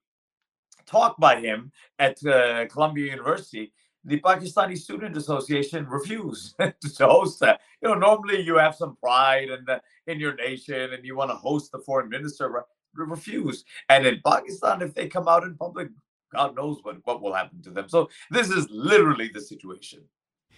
[0.86, 3.72] talk by him at uh, columbia university
[4.04, 6.56] the Pakistani Student Association refused
[6.96, 7.60] to host that.
[7.80, 11.30] You know, normally you have some pride in the in your nation and you want
[11.30, 12.64] to host the foreign minister.
[12.94, 13.64] Refuse.
[13.88, 15.88] And in Pakistan, if they come out in public,
[16.30, 17.88] God knows what, what will happen to them.
[17.88, 20.00] So this is literally the situation.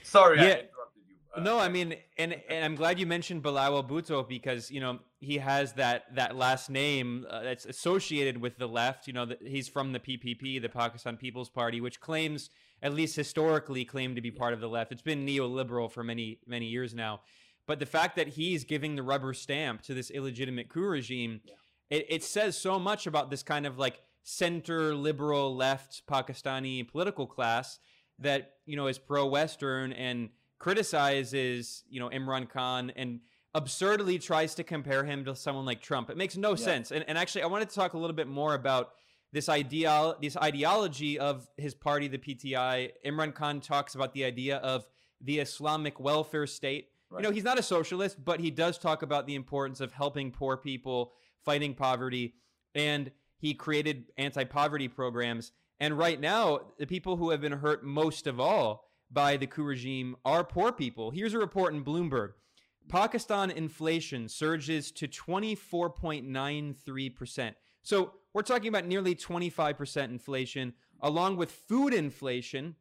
[0.05, 0.61] Sorry, yeah.
[1.35, 5.01] Uh, no, I mean, and and I'm glad you mentioned Bilawal Bhutto because you know
[5.21, 9.07] he has that that last name uh, that's associated with the left.
[9.07, 12.51] You know, that he's from the PPP, the Pakistan People's Party, which claims,
[12.83, 14.93] at least historically, claimed to be part of the left.
[14.93, 17.23] It's been neoliberal for many many years now,
[17.67, 21.55] but the fact that he's giving the rubber stamp to this illegitimate coup regime, yeah.
[21.91, 27.27] it, it says so much about this kind of like center liberal left Pakistani political
[27.27, 27.79] class
[28.19, 33.21] that you know is pro-Western and criticizes you know Imran Khan and
[33.55, 36.11] absurdly tries to compare him to someone like Trump.
[36.11, 36.57] It makes no yeah.
[36.57, 36.91] sense.
[36.91, 38.91] And, and actually, I wanted to talk a little bit more about
[39.33, 42.91] this idea, this ideology of his party, the PTI.
[43.07, 44.87] Imran Khan talks about the idea of
[45.21, 46.91] the Islamic welfare state.
[47.11, 47.23] Right.
[47.23, 50.31] You know, he's not a socialist, but he does talk about the importance of helping
[50.31, 51.13] poor people,
[51.45, 52.35] fighting poverty,
[52.75, 55.53] and he created anti-poverty programs.
[55.81, 59.65] And right now, the people who have been hurt most of all by the coup
[59.65, 61.11] regime are poor people.
[61.11, 62.33] Here's a report in Bloomberg.
[62.89, 67.55] Pakistan inflation surges to 24.93%.
[67.83, 72.77] So we're talking about nearly 25% inflation, along with food inflation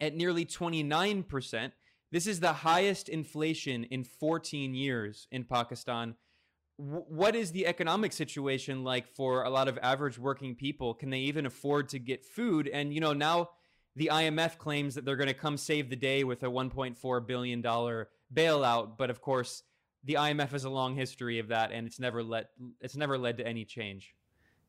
[0.00, 1.72] at nearly 29%.
[2.12, 6.16] This is the highest inflation in 14 years in Pakistan
[6.78, 10.94] what is the economic situation like for a lot of average working people?
[10.94, 12.68] Can they even afford to get food?
[12.68, 13.50] And you know, now
[13.94, 17.62] the IMF claims that they're going to come save the day with a 1.4 billion
[17.62, 19.62] dollar bailout, but of course,
[20.04, 23.38] the IMF has a long history of that, and it's never let it's never led
[23.38, 24.14] to any change.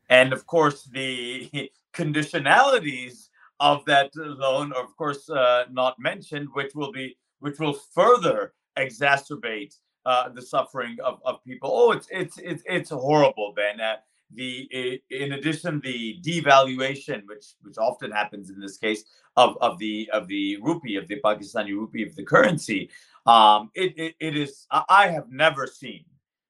[0.09, 1.49] And of course, the
[1.93, 7.73] conditionalities of that loan are, of course, uh, not mentioned, which will be which will
[7.73, 9.75] further exacerbate
[10.07, 11.69] uh, the suffering of, of people.
[11.71, 13.81] Oh, it's it's it's it's horrible, Ben.
[13.81, 13.97] Uh,
[14.33, 19.03] the in addition the devaluation, which which often happens in this case
[19.35, 22.89] of of the of the rupee of the Pakistani rupee of the currency,
[23.25, 26.05] um, it, it it is I have never seen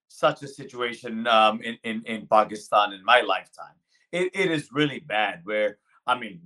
[0.08, 3.76] such a situation um, in, in in Pakistan in my lifetime.
[4.12, 5.42] It, it is really bad.
[5.44, 6.42] Where I mean,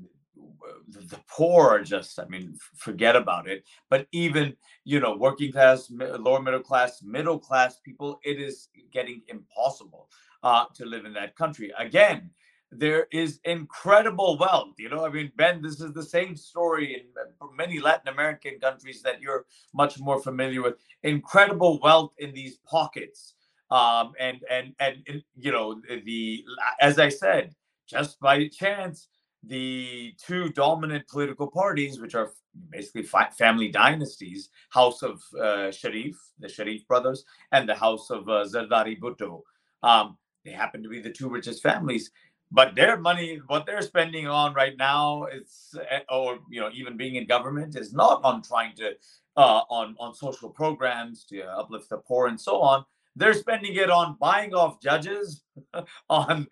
[0.87, 3.63] the poor are just i mean forget about it.
[3.89, 9.21] But even you know working class lower middle class middle class people it is getting
[9.27, 10.09] impossible
[10.43, 11.71] uh, to live in that country.
[11.77, 12.29] Again
[12.73, 15.05] there is incredible wealth you know?
[15.05, 19.45] I mean ben this is the same story in many latin american countries that you're
[19.73, 20.75] much more familiar with.
[21.03, 23.33] Incredible wealth in these pockets
[23.71, 26.43] um, and and and you know the
[26.79, 27.55] as i said
[27.87, 29.07] just by chance
[29.43, 32.31] the two dominant political parties, which are
[32.69, 38.45] basically family dynasties, House of uh, Sharif, the Sharif brothers, and the House of uh,
[38.45, 39.41] Zardari Bhutto.
[39.83, 42.11] Um, they happen to be the two richest families,
[42.51, 46.97] but their money, what they're spending on right now, is, eh, or you know, even
[46.97, 48.91] being in government, is not on trying to
[49.37, 52.83] uh, on on social programs to uplift the poor and so on.
[53.15, 55.43] They're spending it on buying off judges,
[56.09, 56.47] on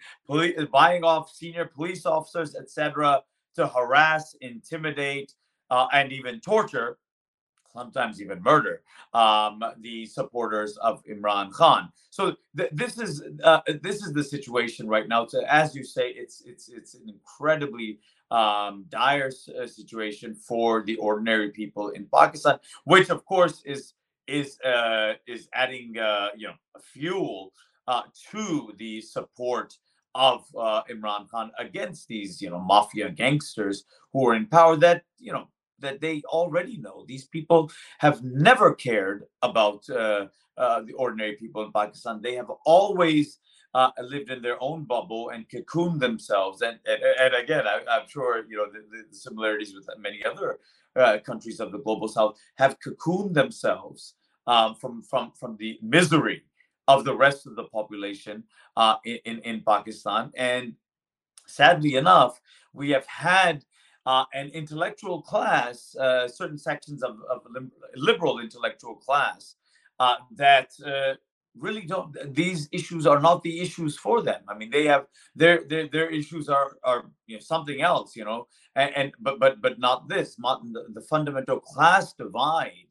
[0.72, 3.24] buying off senior police officers, etc.,
[3.56, 5.34] to harass, intimidate,
[5.70, 6.98] uh, and even torture,
[7.74, 8.82] sometimes even murder,
[9.14, 11.92] um, the supporters of Imran Khan.
[12.10, 15.28] So th- this is uh, this is the situation right now.
[15.28, 18.00] So as you say, it's it's it's an incredibly
[18.32, 23.94] um, dire uh, situation for the ordinary people in Pakistan, which of course is
[24.30, 26.54] is uh, is adding uh, you know
[26.94, 27.52] fuel
[27.88, 29.74] uh, to the support
[30.16, 35.04] of uh, Imran Khan against these you know mafia gangsters who are in power that
[35.18, 35.48] you know
[35.80, 37.06] that they already know.
[37.08, 42.22] These people have never cared about uh, uh, the ordinary people in Pakistan.
[42.22, 43.40] They have always
[43.74, 46.62] uh, lived in their own bubble and cocooned themselves.
[46.62, 50.60] And and, and again I, am sure you know the, the, similarities with many other
[50.96, 54.16] uh, countries of the global south have cocooned themselves
[54.50, 56.44] um, from from from the misery
[56.88, 58.44] of the rest of the population
[58.76, 60.32] uh, in in Pakistan.
[60.36, 60.74] And
[61.46, 62.42] sadly enough,
[62.74, 63.64] we have had
[64.06, 67.40] uh, an intellectual class, uh, certain sections of, of
[67.96, 69.56] liberal intellectual class,
[70.00, 71.14] uh, that uh,
[71.56, 72.12] really don't.
[72.34, 74.42] These issues are not the issues for them.
[74.48, 78.26] I mean, they have their their their issues are are you know, something else, you
[78.26, 80.40] know, and, and but but but not this.
[80.40, 82.89] Not the, the fundamental class divide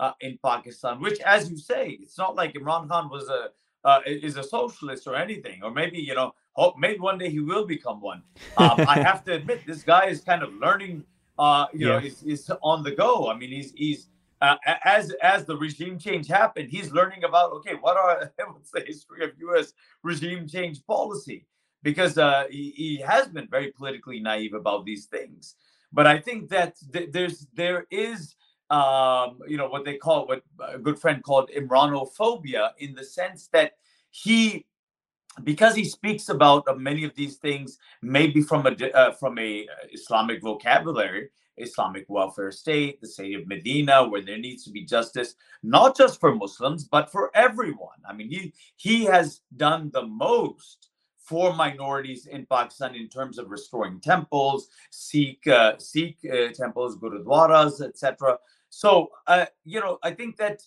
[0.00, 3.50] uh, in Pakistan, which, as you say, it's not like Imran Khan was a
[3.82, 7.40] uh, is a socialist or anything, or maybe you know, hope maybe one day he
[7.40, 8.22] will become one.
[8.56, 11.04] Um, I have to admit, this guy is kind of learning.
[11.38, 11.92] Uh, you yeah.
[11.92, 13.30] know, is, is on the go.
[13.30, 14.08] I mean, he's he's
[14.40, 18.80] uh, as as the regime change happened, he's learning about okay, what are what's the
[18.80, 19.74] history of U.S.
[20.02, 21.46] regime change policy?
[21.82, 25.54] Because uh, he, he has been very politically naive about these things.
[25.92, 28.34] But I think that th- there's there is
[28.70, 33.48] um, you know, what they call what a good friend called Imranophobia, in the sense
[33.52, 33.72] that
[34.10, 34.66] he
[35.44, 39.62] because he speaks about uh, many of these things maybe from a uh, from a
[39.62, 44.84] uh, islamic vocabulary islamic welfare state the state of medina where there needs to be
[44.84, 47.98] justice not just for muslims but for everyone.
[48.08, 53.50] I mean he he has done the most for minorities in pakistan in terms of
[53.50, 58.38] restoring temples sikh uh, sikh uh, temples gurudwaras etc
[58.70, 60.62] so uh, you know i think that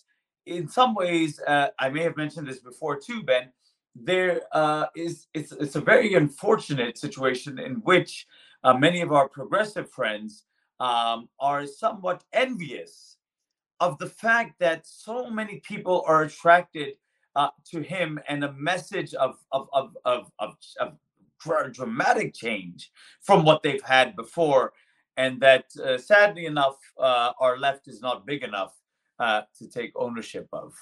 [0.46, 3.50] in some ways i may have mentioned this before too ben
[3.94, 8.26] there uh, is it's it's a very unfortunate situation in which
[8.64, 10.44] uh, many of our progressive friends
[10.80, 13.18] um, are somewhat envious
[13.80, 16.94] of the fact that so many people are attracted
[17.36, 20.98] uh, to him and a message of of of of, of, of
[21.72, 22.90] dramatic change
[23.20, 24.72] from what they've had before,
[25.16, 28.74] and that uh, sadly enough, uh, our left is not big enough
[29.18, 30.74] uh, to take ownership of.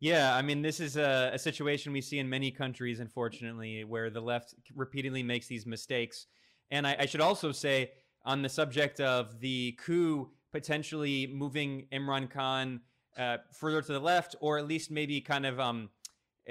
[0.00, 4.10] Yeah, I mean, this is a, a, situation we see in many countries, unfortunately, where
[4.10, 6.26] the left repeatedly makes these mistakes.
[6.70, 7.92] And I, I should also say,
[8.26, 12.80] on the subject of the coup potentially moving Imran Khan
[13.16, 15.90] uh, further to the left, or at least maybe kind of um,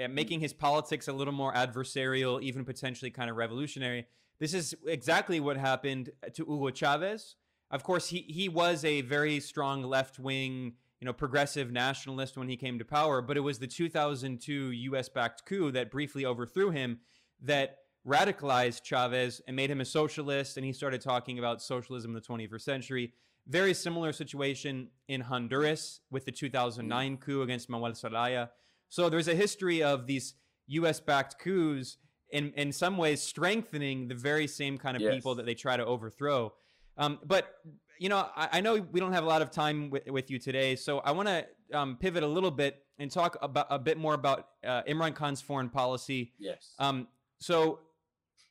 [0.02, 4.06] uh, making his politics a little more adversarial, even potentially kind of revolutionary.
[4.40, 7.36] This is exactly what happened to Hugo Chavez.
[7.70, 12.48] Of course, he, he was a very strong left wing you know, progressive nationalist when
[12.48, 16.70] he came to power, but it was the 2002 US backed coup that briefly overthrew
[16.70, 17.00] him
[17.42, 17.76] that
[18.08, 20.56] radicalized Chavez and made him a socialist.
[20.56, 23.12] And he started talking about socialism in the 21st century.
[23.46, 27.20] Very similar situation in Honduras with the 2009 mm.
[27.20, 28.48] coup against Manuel Zelaya.
[28.88, 30.36] So there's a history of these
[30.68, 31.98] US backed coups
[32.34, 35.14] in, in some ways strengthening the very same kind of yes.
[35.14, 36.52] people that they try to overthrow.
[36.98, 37.60] Um, but
[37.98, 40.40] you know, I, I, know we don't have a lot of time with, with you
[40.40, 43.98] today, so I want to um, pivot a little bit and talk about a bit
[43.98, 46.32] more about uh, Imran Khan's foreign policy.
[46.38, 46.74] Yes.
[46.80, 47.06] Um,
[47.38, 47.78] so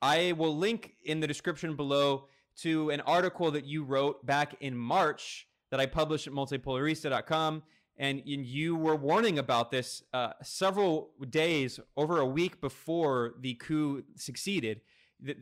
[0.01, 2.27] I will link in the description below
[2.61, 7.63] to an article that you wrote back in March that I published at multipolarista.com.
[7.97, 14.03] And you were warning about this uh, several days, over a week before the coup
[14.15, 14.81] succeeded.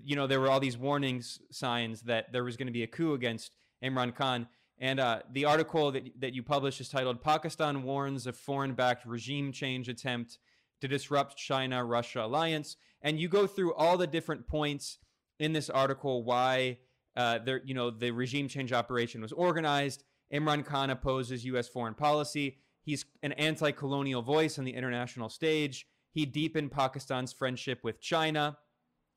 [0.04, 2.88] You know, there were all these warnings signs that there was going to be a
[2.88, 4.48] coup against Imran Khan.
[4.80, 9.06] And uh, the article that, that you published is titled Pakistan Warns of Foreign Backed
[9.06, 10.40] Regime Change Attempt
[10.82, 12.76] to Disrupt China Russia Alliance.
[13.02, 14.98] And you go through all the different points
[15.40, 16.80] in this article why
[17.16, 20.04] uh, there, you know, the regime change operation was organized.
[20.34, 21.68] Imran Khan opposes U.S.
[21.68, 22.58] foreign policy.
[22.84, 25.88] He's an anti colonial voice on the international stage.
[26.12, 28.58] He deepened Pakistan's friendship with China.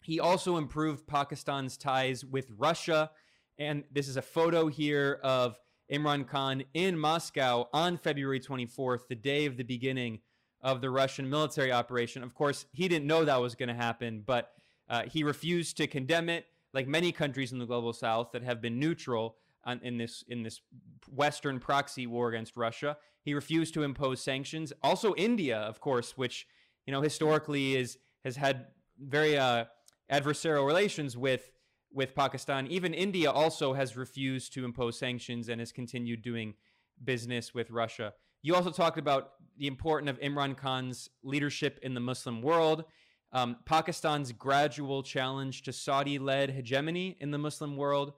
[0.02, 3.10] He also improved Pakistan's ties with Russia
[3.58, 5.58] and this is a photo here of
[5.92, 10.20] Imran Khan in Moscow on February 24th, the day of the beginning
[10.60, 12.22] of the Russian military operation.
[12.22, 14.52] Of course, he didn't know that was going to happen, but
[14.88, 18.60] uh, he refused to condemn it, like many countries in the global south that have
[18.60, 20.60] been neutral on, in this in this
[21.08, 22.96] Western proxy war against Russia.
[23.22, 24.72] He refused to impose sanctions.
[24.82, 26.46] Also, India, of course, which
[26.86, 28.66] you know historically is has had
[28.98, 29.64] very uh,
[30.10, 31.50] adversarial relations with
[31.92, 32.66] with Pakistan.
[32.66, 36.54] Even India also has refused to impose sanctions and has continued doing
[37.02, 38.12] business with Russia.
[38.42, 42.84] You also talked about the importance of Imran Khan's leadership in the Muslim world,
[43.34, 48.12] um, Pakistan's gradual challenge to Saudi led hegemony in the Muslim world,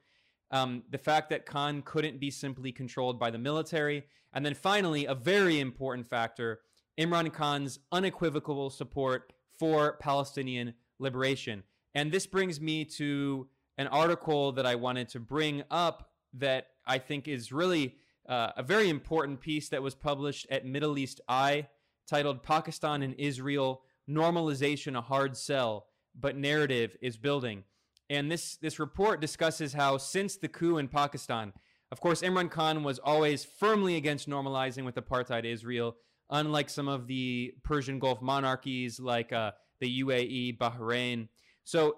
[0.51, 5.07] um, the fact that Khan couldn't be simply controlled by the military, and then finally,
[5.07, 6.61] a very important factor
[6.99, 11.63] Imran Khan's unequivocal support for Palestinian liberation.
[11.95, 16.99] And this brings me to an article that I wanted to bring up that I
[16.99, 17.97] think is really
[18.29, 21.69] uh, a very important piece that was published at Middle East Eye
[22.07, 25.87] titled Pakistan and Israel Normalization a Hard Sell,
[26.19, 27.65] but Narrative is Building.
[28.09, 31.53] And this, this report discusses how since the coup in Pakistan,
[31.92, 35.97] of course, Imran Khan was always firmly against normalizing with apartheid Israel,
[36.31, 41.29] unlike some of the Persian Gulf monarchies like uh, the UAE, Bahrain.
[41.64, 41.97] So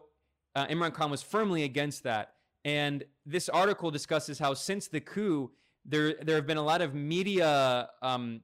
[0.55, 2.35] uh, Imran Khan was firmly against that.
[2.65, 5.53] And this article discusses how since the coup,
[5.85, 8.41] there there have been a lot of media um,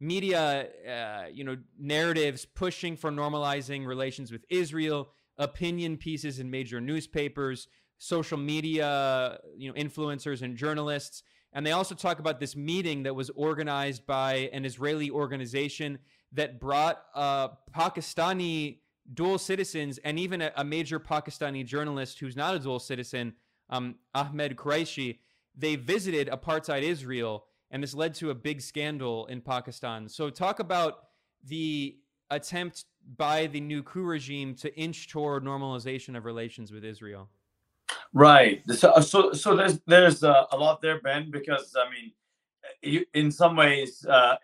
[0.00, 5.08] media uh, you know narratives pushing for normalizing relations with Israel,
[5.38, 7.68] opinion pieces in major newspapers,
[7.98, 11.22] social media you know influencers and journalists.
[11.52, 16.00] And they also talk about this meeting that was organized by an Israeli organization
[16.32, 18.80] that brought uh, Pakistani
[19.12, 23.34] dual citizens and even a, a, major Pakistani journalist who's not a dual citizen,
[23.70, 25.18] um, Ahmed Qureshi.
[25.54, 30.08] they visited apartheid Israel, and this led to a big scandal in Pakistan.
[30.08, 31.00] So, talk about
[31.44, 31.98] the
[32.34, 32.84] attempt
[33.16, 37.28] by the new coup regime to inch toward normalization of relations with Israel.
[38.12, 38.62] Right.
[38.72, 42.12] So, so, so there's there's uh, a lot there, Ben, because I mean,
[42.82, 44.36] you, in some ways, uh,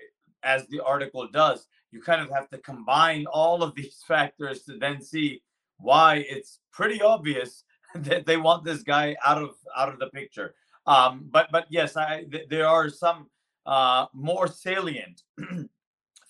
[0.43, 4.79] as the article does, you kind of have to combine all of these factors to
[4.79, 5.43] then see
[5.79, 7.65] why it's pretty obvious
[7.95, 10.55] that they want this guy out of out of the picture.
[10.87, 13.29] Um, but but yes, I th- there are some
[13.67, 15.23] uh, more salient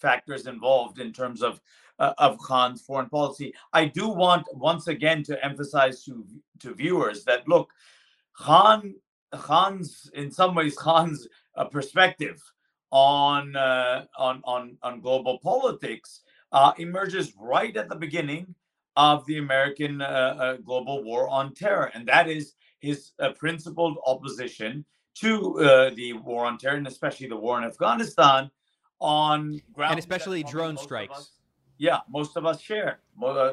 [0.01, 1.61] factors involved in terms of
[2.01, 3.55] uh, of Khan's foreign policy.
[3.72, 6.26] I do want once again to emphasize to
[6.61, 7.70] to viewers that look,
[8.34, 8.94] Khan
[9.32, 12.40] Khan's in some ways Khan's uh, perspective
[12.90, 16.22] on uh, on on on global politics
[16.53, 18.55] uh, emerges right at the beginning
[18.96, 24.84] of the American uh, uh, global war on terror, and that is his principled opposition
[25.14, 28.51] to the war on terror, and especially the war in Afghanistan,
[29.01, 31.18] on ground and especially drone strikes.
[31.18, 31.30] Us,
[31.78, 33.53] yeah, most of us share uh,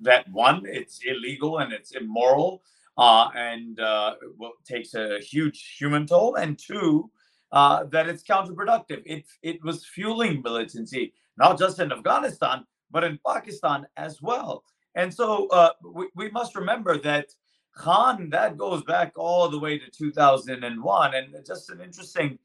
[0.00, 0.62] that one.
[0.66, 2.62] It's illegal and it's immoral,
[2.98, 7.10] uh, and well, takes a huge human toll, and two.
[7.52, 9.02] that it's counterproductive.
[9.06, 14.64] It it was fueling militancy, not just in Afghanistan, but in Pakistan as well.
[14.94, 17.34] And so uh, we, we must remember that
[17.74, 21.14] Khan, that goes back all the way to 2001.
[21.14, 22.38] And just an interesting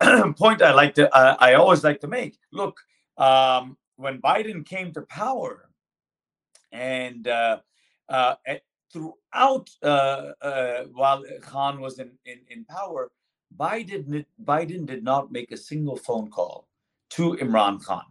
[0.36, 2.38] point I like to, uh, I always like to make.
[2.52, 2.80] Look,
[3.16, 5.70] um, when Biden came to power
[6.72, 7.58] and uh,
[8.08, 8.34] uh
[8.92, 13.10] throughout uh, uh, while Khan was in, in, in power,
[13.56, 16.68] Biden, Biden did not make a single phone call
[17.10, 18.04] to Imran Khan,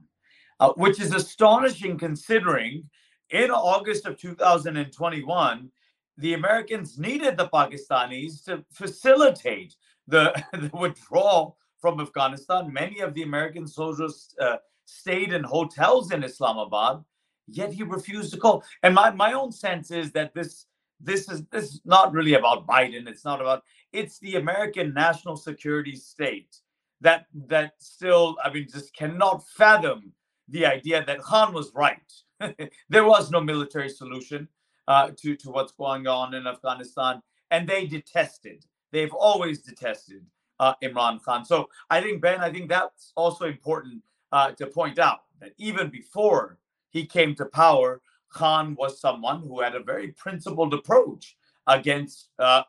[0.76, 2.90] which is astonishing considering
[3.30, 5.70] in August of 2021,
[6.18, 9.76] the Americans needed the Pakistanis to facilitate
[10.08, 12.72] the, the withdrawal from Afghanistan.
[12.72, 17.04] Many of the American soldiers uh, stayed in hotels in Islamabad,
[17.48, 18.64] yet he refused to call.
[18.84, 20.66] And my, my own sense is that this
[21.02, 23.08] this is this is not really about Biden.
[23.08, 26.58] It's not about it's the American national security state
[27.02, 30.14] that that still I mean just cannot fathom
[30.48, 32.12] the idea that Khan was right
[32.90, 34.48] there was no military solution
[34.88, 37.22] uh, to to what's going on in Afghanistan,
[37.52, 38.66] and they detested.
[38.92, 40.26] They've always detested
[40.60, 41.46] uh, Imran Khan.
[41.46, 44.02] So I think Ben, I think that's also important
[44.32, 46.58] uh, to point out that even before
[46.90, 51.38] he came to power, Khan was someone who had a very principled approach
[51.68, 52.64] against uh,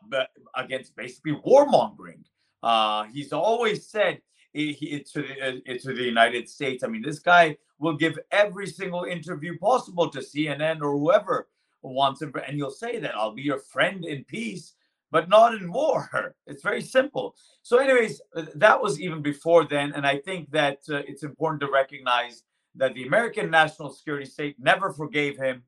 [0.55, 2.23] against basically warmongering.
[2.63, 4.21] Uh, he's always said
[4.55, 6.83] to the uh, to the United States.
[6.83, 11.47] I mean, this guy will give every single interview possible to CNN or whoever
[11.81, 14.73] wants him, and he'll say that I'll be your friend in peace,
[15.11, 16.33] but not in war.
[16.47, 17.35] It's very simple.
[17.61, 21.61] So, anyways, uh, that was even before then, and I think that uh, it's important
[21.61, 22.43] to recognize
[22.75, 25.63] that the American national security state never forgave him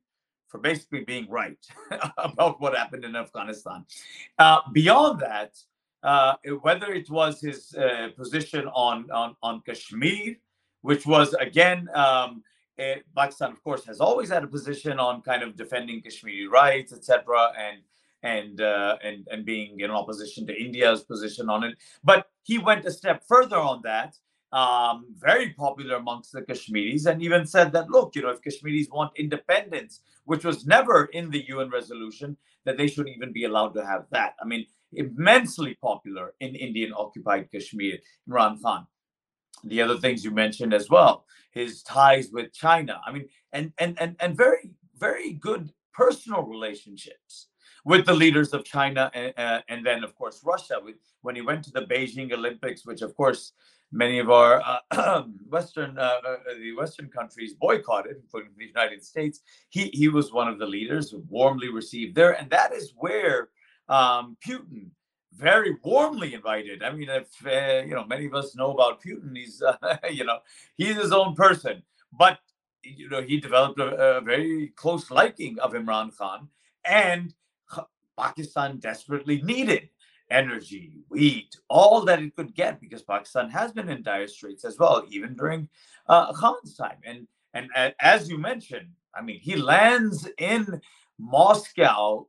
[0.48, 1.58] for basically being right
[2.18, 3.86] about what happened in Afghanistan.
[4.38, 5.52] Uh, beyond that,
[6.04, 10.36] uh, whether it was his uh, position on, on, on Kashmir,
[10.82, 12.44] which was again, um,
[12.78, 16.94] eh, Pakistan, of course, has always had a position on kind of defending Kashmiri rights,
[16.94, 17.80] etc., and
[18.24, 21.78] and uh, and and being in opposition to India's position on it.
[22.03, 24.15] But he went a step further on that.
[24.51, 28.88] Um, very popular amongst the Kashmiris, and even said that look, you know, if Kashmiris
[28.91, 33.74] want independence, which was never in the UN resolution, that they shouldn't even be allowed
[33.76, 34.34] to have that.
[34.41, 38.88] I mean, immensely popular in Indian occupied Kashmir, Imran Khan.
[39.63, 42.99] The other things you mentioned as well, his ties with China.
[43.05, 47.49] I mean, and and and and very very good personal relationships
[47.86, 50.80] with the leaders of China and, uh, and then of course Russia.
[51.22, 53.54] When he went to the Beijing Olympics, which of course
[53.92, 54.62] many of our
[54.92, 60.32] uh, Western uh, uh, the Western countries boycotted, including the United States, he he was
[60.32, 63.50] one of the leaders warmly received there, and that is where
[63.88, 64.92] um, Putin
[65.34, 66.84] very warmly invited.
[66.84, 69.36] I mean, if uh, you know, many of us know about Putin.
[69.36, 70.40] He's uh, you know,
[70.76, 72.40] he's his own person, but
[72.84, 76.50] you know, he developed a, a very close liking of Imran Khan,
[76.86, 77.34] and
[78.20, 79.89] Pakistan desperately needed
[80.30, 84.78] energy, wheat, all that it could get because Pakistan has been in dire straits as
[84.78, 85.67] well, even during
[86.07, 86.99] uh, Khan's time.
[87.05, 90.82] And and uh, as you mentioned, I mean, he lands in
[91.17, 92.28] Moscow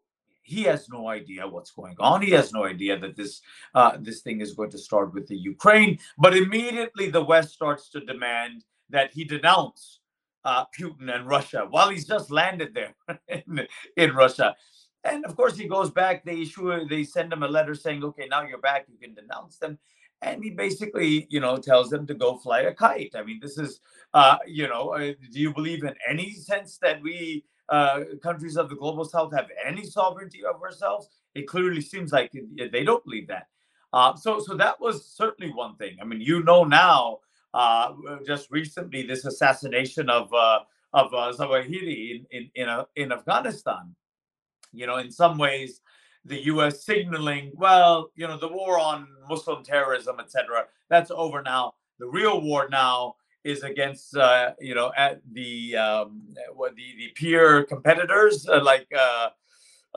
[0.50, 2.22] he has no idea what's going on.
[2.22, 3.40] He has no idea that this
[3.74, 5.98] uh, this thing is going to start with the Ukraine.
[6.18, 10.00] But immediately the West starts to demand that he denounce
[10.44, 12.94] uh, Putin and Russia while he's just landed there
[13.28, 13.66] in,
[13.96, 14.56] in Russia.
[15.04, 16.24] And of course, he goes back.
[16.24, 18.86] They issue, they send him a letter saying, "Okay, now you're back.
[18.88, 19.78] You can denounce them."
[20.22, 23.12] And he basically, you know, tells them to go fly a kite.
[23.14, 23.80] I mean, this is,
[24.12, 28.68] uh, you know, uh, do you believe in any sense that we uh, countries of
[28.68, 31.08] the global south have any sovereignty of ourselves?
[31.34, 33.46] It clearly seems like they don't believe that.
[33.92, 35.96] Uh, so, so that was certainly one thing.
[36.00, 37.18] I mean, you know now,
[37.54, 37.92] uh,
[38.26, 40.60] just recently, this assassination of uh,
[40.92, 43.94] of uh, Zawahiri in in in, uh, in Afghanistan
[44.72, 45.80] you know, in some ways,
[46.24, 46.84] the U.S.
[46.84, 51.74] signaling, well, you know, the war on Muslim terrorism, etc., that's over now.
[51.98, 56.22] The real war now is against, uh, you know, at the um,
[56.54, 59.30] what the the peer competitors uh, like uh,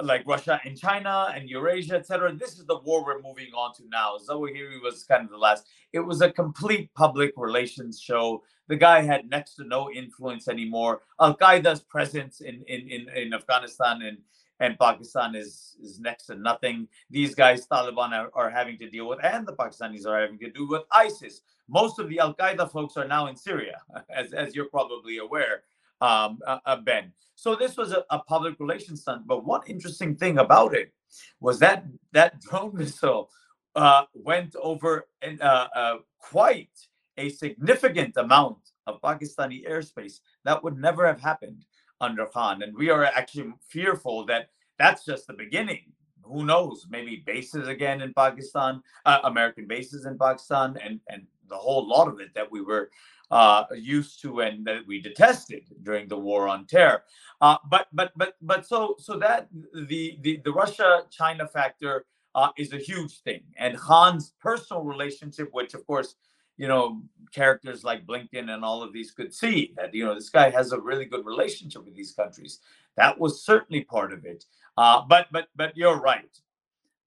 [0.01, 2.33] like Russia and China and Eurasia, etc.
[2.33, 4.17] This is the war we're moving on to now.
[4.17, 5.67] Zawahiri was kind of the last.
[5.91, 8.43] It was a complete public relations show.
[8.69, 11.01] The guy had next to no influence anymore.
[11.19, 14.17] Al Qaeda's presence in in in, in Afghanistan and
[14.63, 16.87] and Pakistan is is next to nothing.
[17.09, 20.49] These guys, Taliban, are, are having to deal with, and the Pakistanis are having to
[20.49, 21.41] do with ISIS.
[21.67, 23.77] Most of the Al Qaeda folks are now in Syria,
[24.09, 25.63] as, as you're probably aware,
[25.99, 27.11] um, uh, uh, Ben.
[27.35, 29.27] So this was a, a public relations stunt.
[29.27, 30.93] But one interesting thing about it
[31.41, 31.83] was that
[32.13, 33.29] that drone missile
[33.75, 36.77] uh, went over in, uh, uh, quite
[37.17, 40.21] a significant amount of Pakistani airspace.
[40.45, 41.65] That would never have happened
[42.01, 42.63] under Khan.
[42.63, 45.91] And we are actually fearful that that's just the beginning.
[46.23, 46.87] Who knows?
[46.89, 52.07] Maybe bases again in Pakistan, uh, American bases in Pakistan, and and the whole lot
[52.07, 52.89] of it that we were
[53.29, 57.03] uh, used to and that we detested during the war on terror.
[57.41, 59.49] Uh, but but but but so so that
[59.87, 65.49] the the, the Russia China factor uh, is a huge thing, and Khan's personal relationship,
[65.51, 66.15] which of course
[66.57, 67.01] you know,
[67.33, 70.71] characters like Blinken and all of these could see that, you know, this guy has
[70.71, 72.59] a really good relationship with these countries.
[72.95, 74.45] That was certainly part of it.
[74.77, 76.29] Uh, but but but you're right.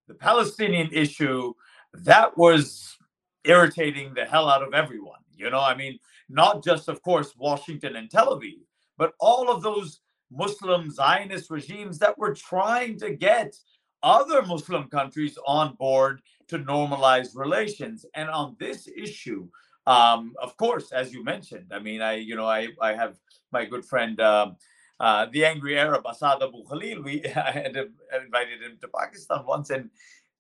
[0.09, 1.53] The Palestinian issue
[1.95, 2.97] that was
[3.45, 5.21] irritating the hell out of everyone.
[5.37, 8.59] You know, I mean, not just of course Washington and Tel Aviv,
[8.99, 13.57] but all of those Muslim Zionist regimes that were trying to get
[14.03, 18.05] other Muslim countries on board to normalize relations.
[18.15, 19.49] And on this issue,
[19.87, 23.17] um, of course, as you mentioned, I mean, I you know I I have
[23.53, 24.21] my good friend.
[24.21, 24.57] Um,
[24.99, 29.71] uh, the angry Arab Asad Abu Khalil, we I had invited him to Pakistan once,
[29.71, 29.91] and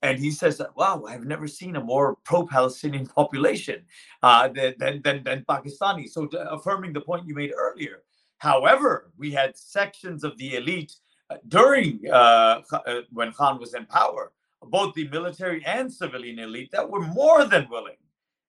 [0.03, 3.85] and he says, "Wow, I've never seen a more pro-Palestinian population
[4.23, 8.03] uh, than, than than Pakistani." So, affirming the point you made earlier.
[8.39, 10.95] However, we had sections of the elite
[11.31, 14.33] uh, during uh, uh, when Khan was in power
[14.63, 17.97] both the military and civilian elite that were more than willing,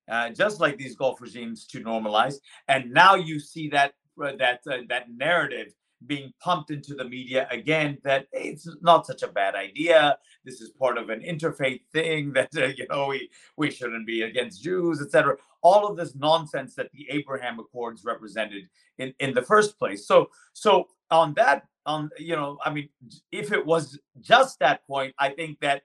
[0.09, 2.35] uh, just like these Gulf regimes, to normalize.
[2.67, 5.73] And now you see that uh, that uh, that narrative
[6.05, 10.17] being pumped into the media again that hey, it's not such a bad idea.
[10.45, 14.21] This is part of an interfaith thing that uh, you know we we shouldn't be
[14.23, 15.37] against Jews, etc.
[15.61, 20.07] All of this nonsense that the Abraham Accords represented in in the first place.
[20.07, 22.89] So so on that on you know I mean
[23.31, 25.83] if it was just that point, I think that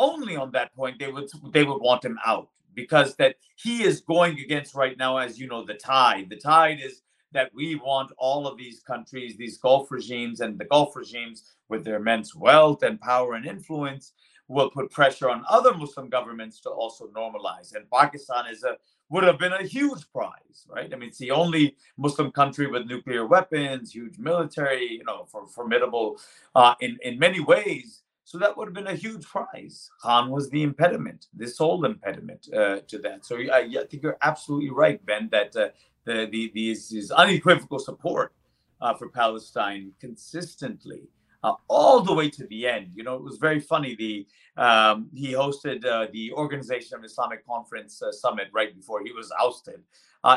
[0.00, 4.00] only on that point they would they would want him out because that he is
[4.00, 6.30] going against right now as you know the tide.
[6.30, 10.64] The tide is that we want all of these countries these gulf regimes and the
[10.64, 14.12] gulf regimes with their immense wealth and power and influence
[14.48, 17.74] will put pressure on other muslim governments to also normalize.
[17.74, 18.76] And pakistan is a
[19.10, 20.92] would have been a huge prize right?
[20.92, 25.46] I mean it's the only muslim country with nuclear weapons huge military you know for
[25.46, 26.18] formidable
[26.54, 29.90] uh, in in many ways so that would have been a huge prize.
[30.00, 33.26] Khan was the impediment, the sole impediment uh, to that.
[33.26, 35.70] So I, I, think you're absolutely right, Ben, that uh,
[36.04, 38.32] the, the, these, unequivocal support
[38.80, 41.08] uh, for Palestine consistently,
[41.42, 42.92] uh, all the way to the end.
[42.94, 43.96] You know, it was very funny.
[43.96, 49.10] The um, he hosted uh, the Organization of Islamic Conference uh, summit right before he
[49.10, 49.82] was ousted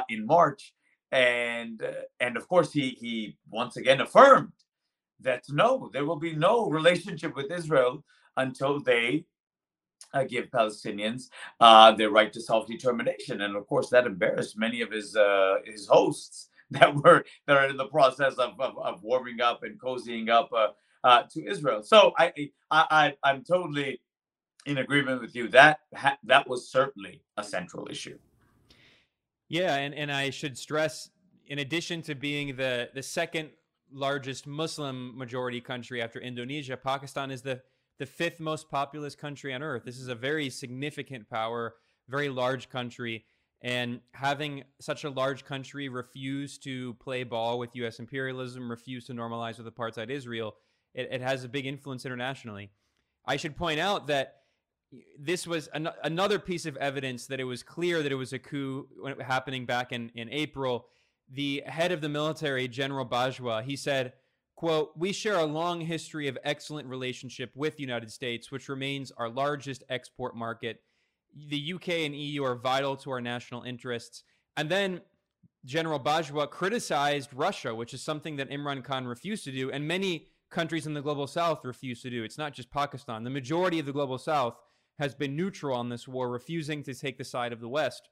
[0.09, 0.73] in March,
[1.11, 1.79] and
[2.19, 4.51] and of course he he once again affirmed
[5.24, 8.03] that no, there will be no relationship with Israel
[8.38, 9.26] until they
[10.13, 13.41] uh, give Palestinians uh, their right to self determination.
[13.41, 17.67] And of course, that embarrassed many of his uh, his hosts that were that are
[17.67, 20.67] in the process of, of, of warming up and cozying up uh,
[21.03, 21.84] uh, to Israel.
[21.84, 22.34] So I,
[22.71, 24.01] I I I'm totally
[24.65, 25.47] in agreement with you.
[25.49, 28.17] That ha- that was certainly a central issue.
[29.49, 31.09] Yeah, and, and I should stress,
[31.47, 33.49] in addition to being the the second
[33.93, 36.75] largest Muslim majority country after Indonesia.
[36.77, 37.61] Pakistan is the
[37.99, 39.83] the fifth most populous country on earth.
[39.85, 41.75] This is a very significant power,
[42.09, 43.25] very large country,
[43.61, 47.99] and having such a large country refuse to play ball with U.S.
[47.99, 50.55] imperialism, refuse to normalize with apartheid Israel,
[50.93, 52.71] it, it has a big influence internationally.
[53.25, 54.37] I should point out that
[55.17, 58.39] this was an- another piece of evidence that it was clear that it was a
[58.39, 58.87] coup
[59.21, 60.87] happening back in, in April.
[61.34, 64.13] The head of the military, General Bajwa, he said,
[64.55, 69.11] quote, we share a long history of excellent relationship with the United States, which remains
[69.17, 70.81] our largest export market.
[71.36, 74.23] The UK and EU are vital to our national interests.
[74.55, 75.01] And then
[75.65, 80.27] General Bajwa criticized Russia, which is something that Imran Khan refused to do, and many
[80.51, 82.23] countries in the global south refuse to do.
[82.23, 83.23] It's not just Pakistan.
[83.23, 84.55] The majority of the global south
[84.99, 88.09] has been neutral on this war, refusing to take the side of the West.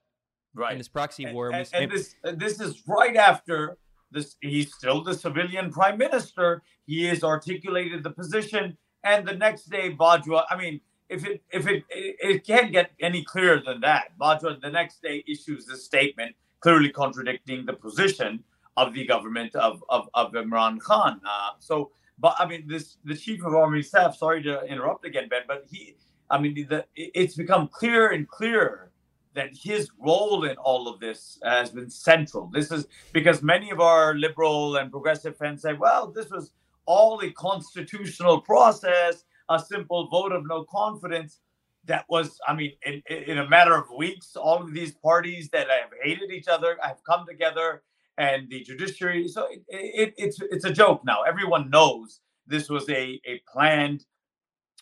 [0.54, 0.74] Right.
[0.74, 1.48] In this proxy war.
[1.48, 3.78] And, and, and this, this is right after
[4.12, 4.36] this.
[4.42, 6.62] He's still the civilian prime minister.
[6.86, 8.78] He has articulated the position.
[9.04, 12.92] And the next day, Bajwa, I mean, if it if it it, it can't get
[13.00, 14.18] any clearer than that.
[14.20, 18.44] Bajwa the next day issues this statement clearly contradicting the position
[18.78, 21.20] of the government of of, of Imran Khan.
[21.26, 24.16] Uh, so, but I mean, this the chief of army staff.
[24.16, 25.96] Sorry to interrupt again, Ben, but he,
[26.30, 28.91] I mean, the, it's become clearer and clearer
[29.34, 32.50] that his role in all of this has been central.
[32.54, 36.52] This is because many of our liberal and progressive friends say, well, this was
[36.86, 41.40] all a constitutional process, a simple vote of no confidence
[41.86, 45.68] that was, I mean, in, in a matter of weeks, all of these parties that
[45.70, 47.82] have hated each other have come together,
[48.18, 49.28] and the judiciary.
[49.28, 51.24] So it, it, it's it's a joke now.
[51.24, 54.06] Everyone knows this was a a planned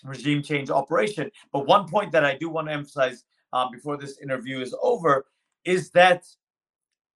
[0.03, 1.31] regime change operation.
[1.53, 3.23] But one point that I do want to emphasize
[3.53, 5.25] uh, before this interview is over
[5.65, 6.25] is that,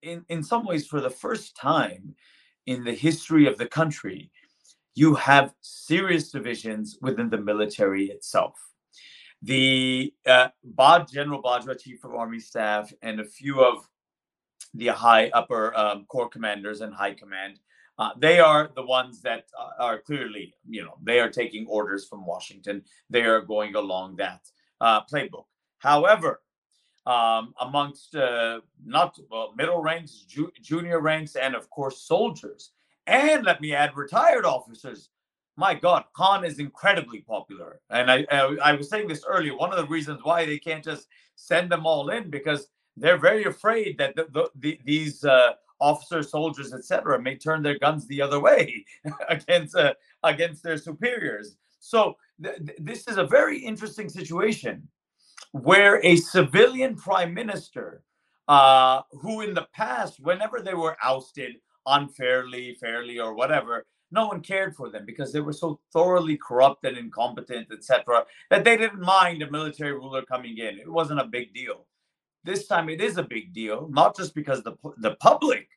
[0.02, 2.14] in in some ways, for the first time
[2.66, 4.30] in the history of the country,
[4.94, 8.54] you have serious divisions within the military itself
[9.44, 10.48] the uh,
[11.12, 13.86] General Bajwa, Chief of Army Staff, and a few of
[14.72, 17.60] the high upper um, corps commanders and high command,
[17.98, 22.08] uh, they are the ones that uh, are clearly, you know, they are taking orders
[22.08, 22.82] from Washington.
[23.10, 24.40] They are going along that
[24.80, 25.44] uh, playbook.
[25.84, 26.40] However,
[27.06, 32.70] um, amongst uh, not well, middle ranks, ju- junior ranks, and of course soldiers,
[33.06, 35.10] and let me add retired officers,
[35.56, 37.80] my God, Khan is incredibly popular.
[37.90, 39.56] And I, I, I was saying this earlier.
[39.56, 43.44] One of the reasons why they can't just send them all in because they're very
[43.44, 48.22] afraid that the, the, the, these uh, officers, soldiers, etc., may turn their guns the
[48.22, 48.86] other way
[49.28, 51.56] against uh, against their superiors.
[51.80, 54.88] So th- th- this is a very interesting situation
[55.52, 58.02] where a civilian prime minister,
[58.48, 61.54] uh, who in the past, whenever they were ousted
[61.86, 66.84] unfairly, fairly, or whatever, no one cared for them because they were so thoroughly corrupt
[66.84, 70.78] and incompetent, etc., that they didn't mind a military ruler coming in.
[70.78, 71.86] It wasn't a big deal.
[72.44, 75.68] This time it is a big deal, not just because the the public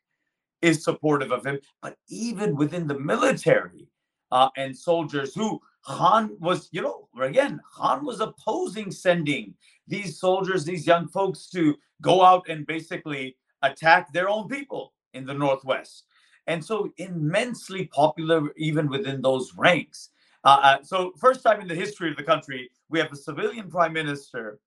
[0.62, 3.88] is supportive of him, but even within the military
[4.32, 9.54] uh, and soldiers who Khan was, you know, again, Khan was opposing sending
[9.88, 15.26] these soldiers, these young folks to go out and basically attack their own people in
[15.26, 16.04] the Northwest
[16.48, 20.10] and so immensely popular even within those ranks.
[20.44, 23.70] Uh, uh, so, first time in the history of the country, we have a civilian
[23.70, 24.60] prime minister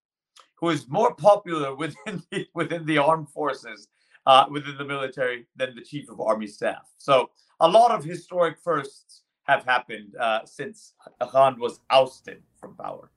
[0.57, 3.89] who is more popular within the, within the armed forces,
[4.27, 6.91] uh, within the military, than the chief of army staff.
[6.97, 13.11] So, a lot of historic firsts have happened uh, since Khan was ousted from power.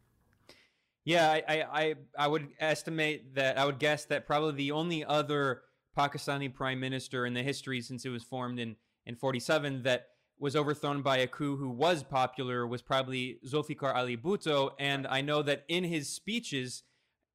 [1.05, 5.63] Yeah, I, I, I would estimate that I would guess that probably the only other
[5.97, 10.07] Pakistani prime minister in the history since it was formed in, in 47 that
[10.39, 14.71] was overthrown by a coup who was popular was probably Zulfikar Ali Bhutto.
[14.79, 16.83] And I know that in his speeches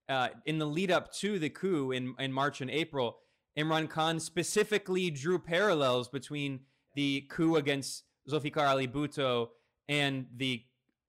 [0.09, 3.19] uh, in the lead up to the coup in, in March and April,
[3.59, 6.61] Imran Khan specifically drew parallels between
[6.95, 9.49] the coup against Zulfikar Ali Bhutto
[9.89, 10.63] and the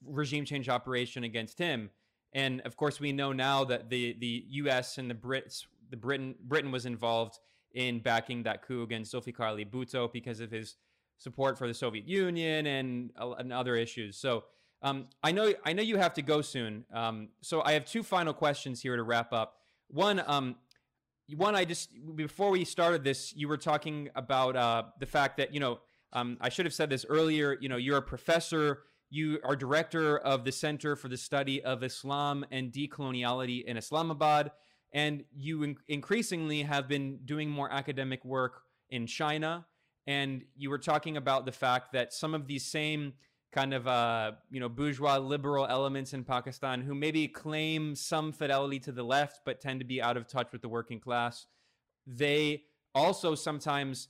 [0.05, 1.89] regime change operation against him.
[2.33, 4.97] And of course, we know now that the, the U.S.
[4.97, 7.39] and the Brits the Britain Britain was involved
[7.73, 10.75] in backing that coup against Zulfikar Ali Bhutto because of his
[11.17, 14.17] support for the Soviet Union and, uh, and other issues.
[14.17, 14.45] So
[14.81, 16.85] um, I know I know you have to go soon.
[16.93, 19.57] Um, so I have two final questions here to wrap up.
[19.89, 20.55] One, um,
[21.35, 25.53] one I just before we started this, you were talking about uh, the fact that
[25.53, 25.79] you know
[26.13, 27.57] um, I should have said this earlier.
[27.59, 28.83] You know, you're a professor.
[29.09, 34.51] You are director of the Center for the Study of Islam and Decoloniality in Islamabad
[34.91, 39.65] and you in- increasingly have been doing more academic work in China.
[40.07, 43.13] And you were talking about the fact that some of these same
[43.51, 48.79] kind of uh, you know bourgeois liberal elements in Pakistan who maybe claim some fidelity
[48.79, 51.47] to the left but tend to be out of touch with the working class,
[52.05, 52.63] they
[52.95, 54.07] also sometimes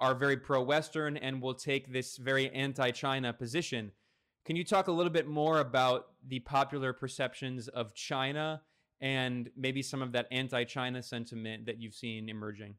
[0.00, 3.92] are very pro Western and will take this very anti China position.
[4.44, 8.62] Can you talk a little bit more about the popular perceptions of China
[9.00, 12.74] and maybe some of that anti China sentiment that you've seen emerging?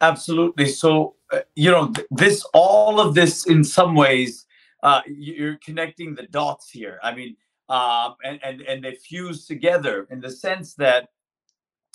[0.00, 0.66] Absolutely.
[0.66, 4.46] So, uh, you know, this, all of this in some ways,
[4.82, 7.00] uh, you're connecting the dots here.
[7.02, 7.36] I mean,
[7.68, 11.08] um, and, and, and they fuse together in the sense that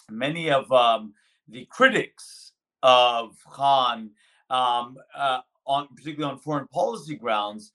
[0.10, 1.14] many of um,
[1.48, 2.43] the critics
[2.84, 4.12] of Khan,
[4.50, 7.72] um, uh, on particularly on foreign policy grounds,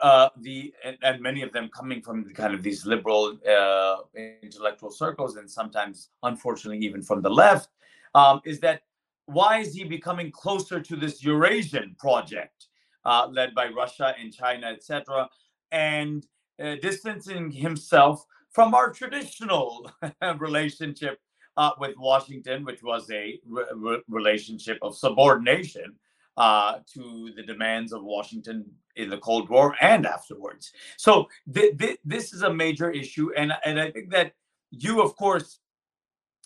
[0.00, 3.98] uh, the and, and, many of them coming from the kind of these liberal uh,
[4.42, 7.68] intellectual circles, and sometimes, unfortunately, even from the left,
[8.16, 8.82] um, is that
[9.26, 12.66] why is he becoming closer to this Eurasian project
[13.04, 15.28] uh, led by Russia and China, etc.,
[15.70, 16.26] and
[16.60, 19.88] uh, distancing himself from our traditional
[20.38, 21.20] relationship
[21.58, 25.88] uh, with Washington, which was a re- relationship of subordination
[26.36, 30.72] uh, to the demands of Washington in the Cold War and afterwards.
[30.96, 34.34] So th- th- this is a major issue, and and I think that
[34.70, 35.58] you, of course,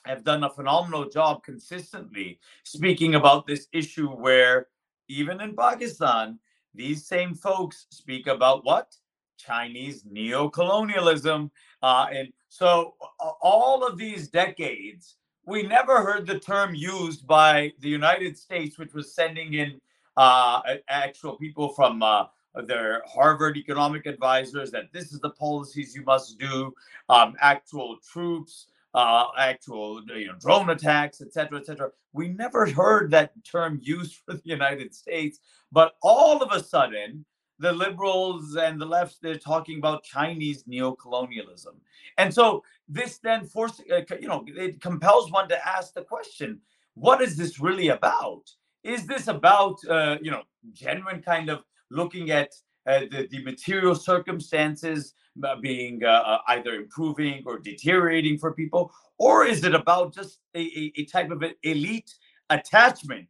[0.07, 4.69] have done a phenomenal job consistently speaking about this issue where
[5.09, 6.39] even in Pakistan,
[6.75, 8.97] these same folks speak about what
[9.37, 11.51] Chinese neo-colonialism,
[11.83, 12.95] uh, and so
[13.41, 18.93] all of these decades we never heard the term used by the United States, which
[18.93, 19.81] was sending in
[20.19, 22.27] uh, actual people from uh,
[22.67, 26.75] their Harvard economic advisors that this is the policies you must do,
[27.09, 31.91] um, actual troops, uh, actual you know drone attacks, etc., etc.
[32.13, 35.41] We never heard that term used for the United States,
[35.73, 37.25] but all of a sudden
[37.63, 41.75] the liberals and the left they're talking about Chinese neo-colonialism,
[42.19, 46.61] and so this then forces uh, you know it compels one to ask the question:
[46.95, 48.43] What is this really about?
[48.83, 50.43] Is this about uh, you know
[50.73, 52.51] genuine kind of looking at
[52.87, 58.93] uh, the, the material circumstances uh, being uh, uh, either improving or deteriorating for people,
[59.19, 62.13] or is it about just a, a, type of elite
[62.51, 63.29] attachment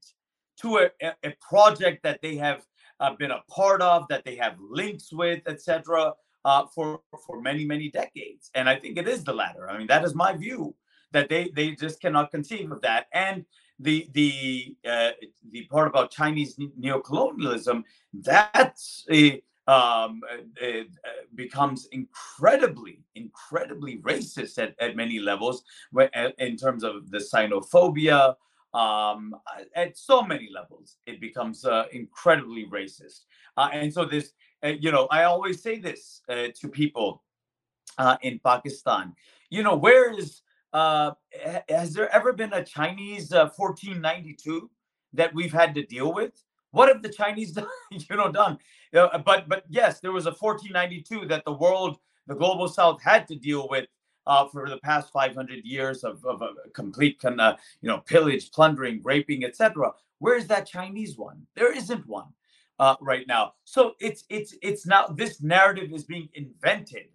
[0.57, 2.65] to a, a project that they have
[3.03, 6.13] uh, been a part of, that they have links with, etc.,
[6.45, 8.51] uh, for for many many decades?
[8.55, 9.65] And I think it is the latter.
[9.71, 10.75] I mean, that is my view
[11.13, 13.07] that they they just cannot conceive of that.
[13.13, 13.45] And
[13.79, 15.13] the the uh,
[15.51, 17.85] the part about Chinese neocolonialism
[18.15, 20.23] that's a um,
[20.61, 20.89] it
[21.35, 25.63] becomes incredibly, incredibly racist at, at many levels,
[26.39, 28.35] in terms of the xenophobia.
[28.75, 29.37] Um,
[29.75, 33.25] at so many levels, it becomes uh, incredibly racist.
[33.57, 34.33] Uh, and so this,
[34.65, 37.23] uh, you know, I always say this uh, to people
[37.99, 39.15] uh, in Pakistan.
[39.51, 40.43] You know, where is
[40.73, 41.13] uh,
[41.69, 44.67] has there ever been a Chinese 1492 uh,
[45.13, 46.33] that we've had to deal with?
[46.71, 47.67] What have the Chinese done?
[47.91, 48.59] you know, done?
[48.95, 53.29] Uh, but but yes, there was a 1492 that the world, the global South, had
[53.29, 53.87] to deal with
[54.27, 58.51] uh, for the past 500 years of, of a complete kind of you know pillage,
[58.53, 59.93] plundering, raping, etc.
[60.19, 61.47] Where's that Chinese one?
[61.57, 62.29] There isn't one
[62.79, 63.55] uh, right now.
[63.65, 67.07] So it's it's it's now this narrative is being invented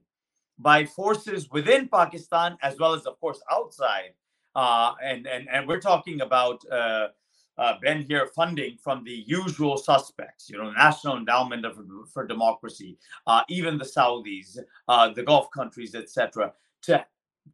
[0.60, 4.14] by forces within Pakistan as well as, of course, outside.
[4.56, 7.08] Uh, and and and we're talking about uh,
[7.58, 11.80] uh, Ben here funding from the usual suspects, you know, National Endowment of,
[12.14, 16.54] for Democracy, uh, even the Saudis, uh, the Gulf countries, etc.,
[16.84, 17.06] to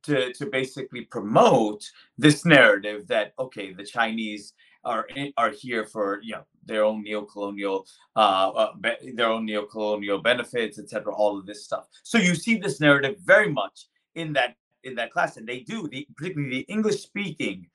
[0.04, 1.84] to to basically promote
[2.18, 4.54] this narrative that okay, the Chinese
[4.84, 5.08] are
[5.38, 8.74] are here for you know their own neo-colonial uh, uh
[9.14, 11.88] their own neo-colonial benefits etc all of this stuff.
[12.04, 15.88] So you see this narrative very much in that in that class and they do
[15.88, 17.66] the particularly the english speaking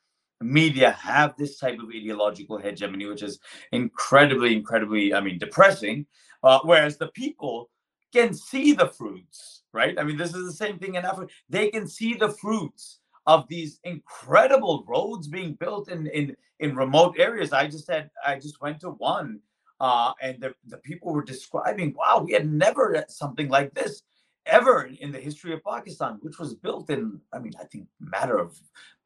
[0.41, 3.39] media have this type of ideological hegemony which is
[3.73, 6.07] incredibly incredibly i mean depressing
[6.45, 7.71] uh, whereas the people
[8.13, 11.71] can see the fruits right i mean this is the same thing in africa they
[11.71, 17.53] can see the fruits of these incredible roads being built in in in remote areas.
[17.53, 19.41] I just had I just went to one,
[19.81, 24.03] uh, and the the people were describing, wow, we had never something like this
[24.47, 28.39] ever in the history of Pakistan, which was built in I mean I think matter
[28.39, 28.59] of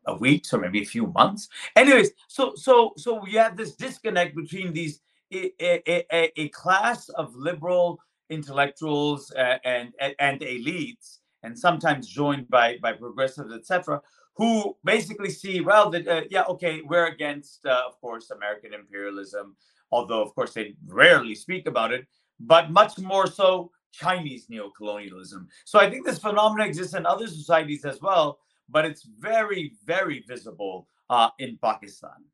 [0.06, 1.48] a weeks or maybe a few months.
[1.74, 5.00] Anyways, so so so we have this disconnect between these
[5.32, 7.98] a, a, a, a class of liberal
[8.32, 14.00] intellectuals uh, and, and and elites and sometimes joined by by progressives, etc.,
[14.34, 19.56] who basically see, well, that uh, yeah, okay, we're against, uh, of course, American imperialism,
[19.90, 22.06] although of course they rarely speak about it,
[22.40, 25.46] but much more so Chinese neocolonialism.
[25.64, 30.24] So I think this phenomenon exists in other societies as well, but it's very, very
[30.26, 32.24] visible uh, in Pakistan.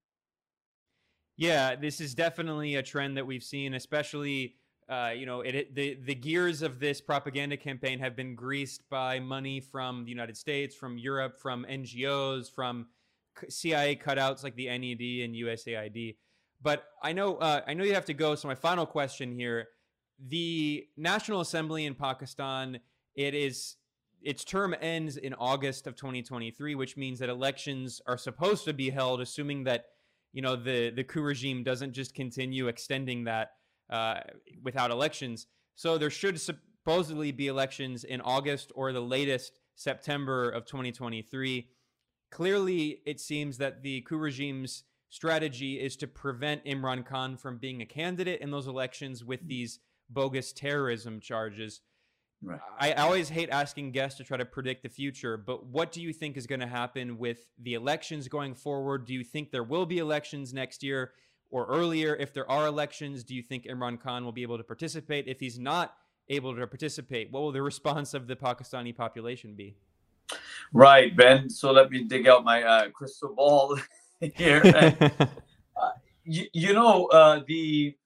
[1.37, 4.57] Yeah, this is definitely a trend that we've seen, especially
[4.89, 8.89] uh, you know, it, it, the the gears of this propaganda campaign have been greased
[8.89, 12.87] by money from the United States, from Europe, from NGOs, from
[13.49, 16.17] CIA cutouts like the NED and USAID.
[16.63, 18.35] But I know uh, I know you have to go.
[18.35, 19.69] So my final question here:
[20.27, 22.81] the National Assembly in Pakistan,
[23.15, 23.77] it is
[24.23, 28.89] its term ends in August of 2023, which means that elections are supposed to be
[28.89, 29.85] held, assuming that
[30.33, 33.51] you know the the coup regime doesn't just continue extending that
[33.91, 34.21] uh,
[34.63, 35.47] without elections.
[35.75, 41.69] So there should supposedly be elections in August or the latest September of 2023.
[42.31, 47.81] Clearly, it seems that the coup regime's strategy is to prevent Imran Khan from being
[47.81, 49.81] a candidate in those elections with these
[50.11, 51.81] bogus terrorism charges.
[52.43, 52.61] Right.
[52.79, 56.13] I always hate asking guests to try to predict the future, but what do you
[56.13, 59.07] think is going to happen with the elections going forward?
[59.07, 61.13] Do you think there will be elections next year?
[61.51, 62.15] Or earlier?
[62.17, 65.27] If there are elections, do you think Imran Khan will be able to participate?
[65.27, 65.95] If he's not
[66.29, 69.77] able to participate, what will the response of the Pakistani population be?
[70.73, 71.49] Right, Ben.
[71.49, 73.79] So let me dig out my uh, crystal ball
[74.35, 74.61] here.
[74.65, 75.91] And, uh,
[76.25, 77.97] you, you, know, uh, the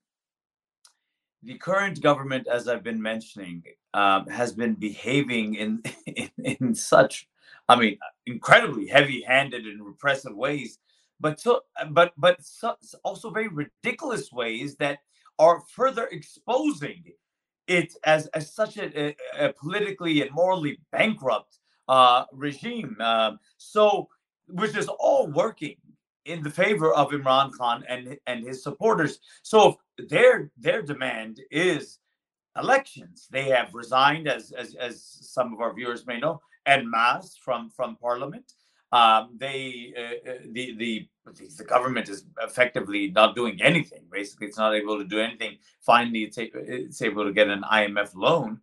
[1.42, 3.64] the current government, as I've been mentioning,
[3.94, 7.28] um, has been behaving in, in in such,
[7.68, 10.78] I mean, incredibly heavy-handed and repressive ways
[11.22, 14.98] but so but but so, also very ridiculous ways that
[15.38, 17.02] are further exposing
[17.66, 21.58] it as, as such a, a politically and morally bankrupt
[21.88, 22.96] uh, regime.
[23.00, 24.08] Uh, so,
[24.48, 25.76] which is all working
[26.24, 29.20] in the favor of Imran Khan and and his supporters.
[29.42, 31.98] So, their their demand is
[32.56, 33.28] elections.
[33.30, 37.70] They have resigned, as as as some of our viewers may know, en masse from
[37.70, 38.52] from parliament.
[38.92, 41.08] Um, they uh, uh the the
[41.56, 44.02] the government is effectively not doing anything.
[44.10, 45.58] Basically, it's not able to do anything.
[45.80, 48.60] Finally, it's, it's able to get an IMF loan,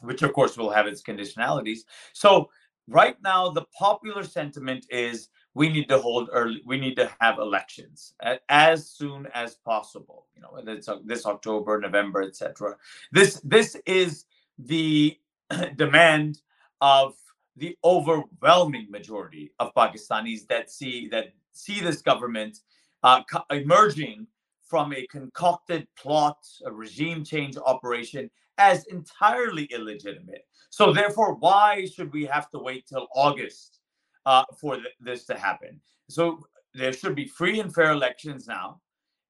[0.00, 1.80] which of course will have its conditionalities.
[2.12, 2.50] So
[2.88, 6.62] right now, the popular sentiment is we need to hold early.
[6.64, 8.14] We need to have elections
[8.48, 10.26] as soon as possible.
[10.34, 12.76] You know, whether it's this October, November, etc.
[13.10, 14.24] This this is
[14.58, 15.18] the
[15.76, 16.40] demand
[16.80, 17.14] of
[17.56, 22.58] the overwhelming majority of Pakistanis that see that see this government
[23.02, 24.26] uh, co- emerging
[24.62, 30.46] from a concocted plot, a regime change operation, as entirely illegitimate.
[30.70, 33.80] So, therefore, why should we have to wait till August
[34.24, 35.78] uh, for th- this to happen?
[36.08, 36.40] So,
[36.74, 38.80] there should be free and fair elections now.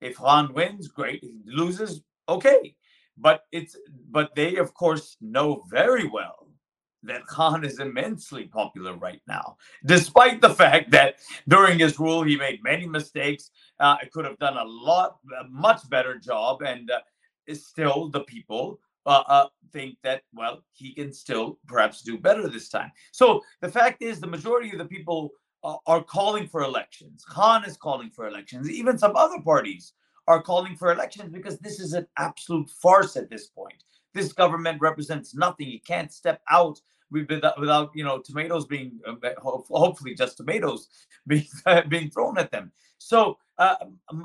[0.00, 1.22] If Khan wins, great.
[1.24, 2.76] If he loses, okay.
[3.18, 3.76] But it's
[4.10, 6.41] but they of course know very well
[7.04, 11.16] that Khan is immensely popular right now, despite the fact that
[11.48, 13.50] during his rule he made many mistakes.
[13.80, 17.00] Uh, could have done a lot, a much better job, and uh,
[17.52, 22.68] still the people uh, uh, think that well he can still perhaps do better this
[22.68, 22.92] time.
[23.10, 25.30] So the fact is, the majority of the people
[25.64, 27.24] uh, are calling for elections.
[27.24, 28.70] Khan is calling for elections.
[28.70, 29.94] Even some other parties
[30.28, 33.82] are calling for elections because this is an absolute farce at this point.
[34.14, 35.66] This government represents nothing.
[35.66, 36.80] He can't step out
[37.12, 40.88] without, without you know tomatoes being uh, hopefully just tomatoes
[41.26, 41.46] being
[41.88, 42.72] being thrown at them.
[42.98, 43.76] So uh,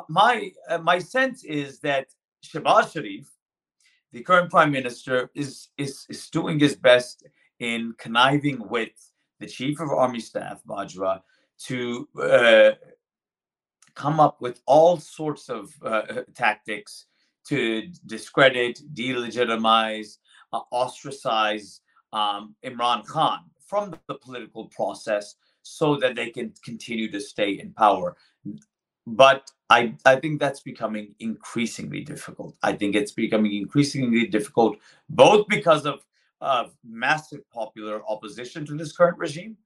[0.10, 2.08] my uh, my sense is that
[2.44, 3.30] Shehbaz Sharif,
[4.12, 7.28] the current prime minister, is is is doing his best
[7.60, 8.92] in conniving with
[9.40, 11.22] the chief of army staff Bajwa
[11.66, 12.72] to uh,
[13.96, 17.06] come up with all sorts of uh, tactics
[17.48, 20.18] to discredit, delegitimize,
[20.54, 21.82] uh, ostracize
[22.18, 23.40] um, Imran Khan
[23.70, 28.16] from the political process so that they can continue to stay in power.
[29.06, 32.56] But I, I think that's becoming increasingly difficult.
[32.64, 34.78] I think it's becoming increasingly difficult,
[35.10, 36.00] both because of,
[36.42, 39.58] of massive popular opposition to this current regime,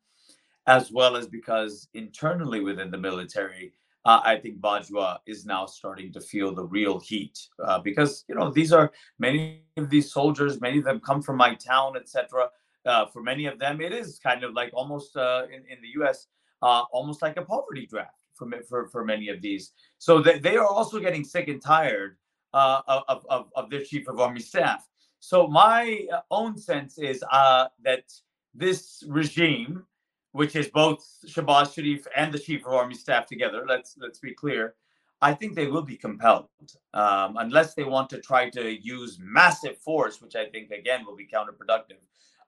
[0.67, 3.73] as well as because internally within the military,
[4.05, 8.35] uh, I think Bajwa is now starting to feel the real heat uh, because you
[8.35, 12.49] know these are many of these soldiers, many of them come from my town, etc.
[12.85, 15.89] Uh, for many of them, it is kind of like almost uh, in, in the
[15.95, 16.27] U.S.
[16.63, 19.73] Uh, almost like a poverty draft for for, for many of these.
[19.99, 22.17] So they, they are also getting sick and tired
[22.53, 24.87] uh, of, of of their chief of army staff.
[25.19, 28.03] So my own sense is that
[28.55, 29.85] this regime
[30.31, 33.65] which is both Shehbaz Sharif and the Chief of Army Staff together.
[33.67, 34.75] Let's let's be clear.
[35.23, 36.49] I think they will be compelled,
[36.95, 41.15] um, unless they want to try to use massive force, which I think again will
[41.15, 42.01] be counterproductive.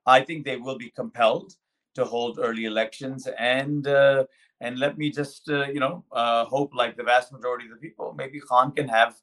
[0.05, 1.55] I think they will be compelled
[1.95, 4.25] to hold early elections and uh,
[4.61, 7.77] and let me just uh, you know uh, hope like the vast majority of the
[7.77, 9.15] people maybe khan can have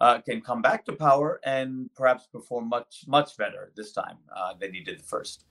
[0.00, 4.52] uh, can come back to power and perhaps perform much much better this time uh,
[4.60, 5.46] than he did the first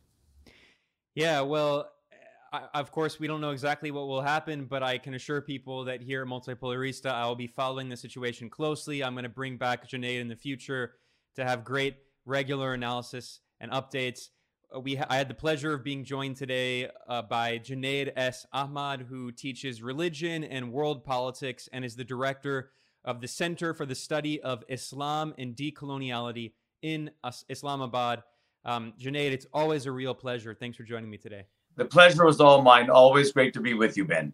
[1.16, 1.90] yeah well
[2.74, 5.86] I, of course, we don't know exactly what will happen, but I can assure people
[5.86, 9.04] that here at Multipolarista, I will be following the situation closely.
[9.04, 10.94] I'm going to bring back Junaid in the future
[11.36, 14.30] to have great regular analysis and updates.
[14.76, 18.46] Uh, we ha- I had the pleasure of being joined today uh, by Junaid S.
[18.52, 22.72] Ahmad, who teaches religion and world politics and is the director
[23.06, 27.12] of the Center for the Study of Islam and Decoloniality in
[27.50, 28.24] Islamabad.
[28.66, 30.54] Um, Junaid, it's always a real pleasure.
[30.54, 31.46] Thanks for joining me today.
[31.78, 32.90] The pleasure was all mine.
[32.90, 34.34] Always great to be with you, Ben.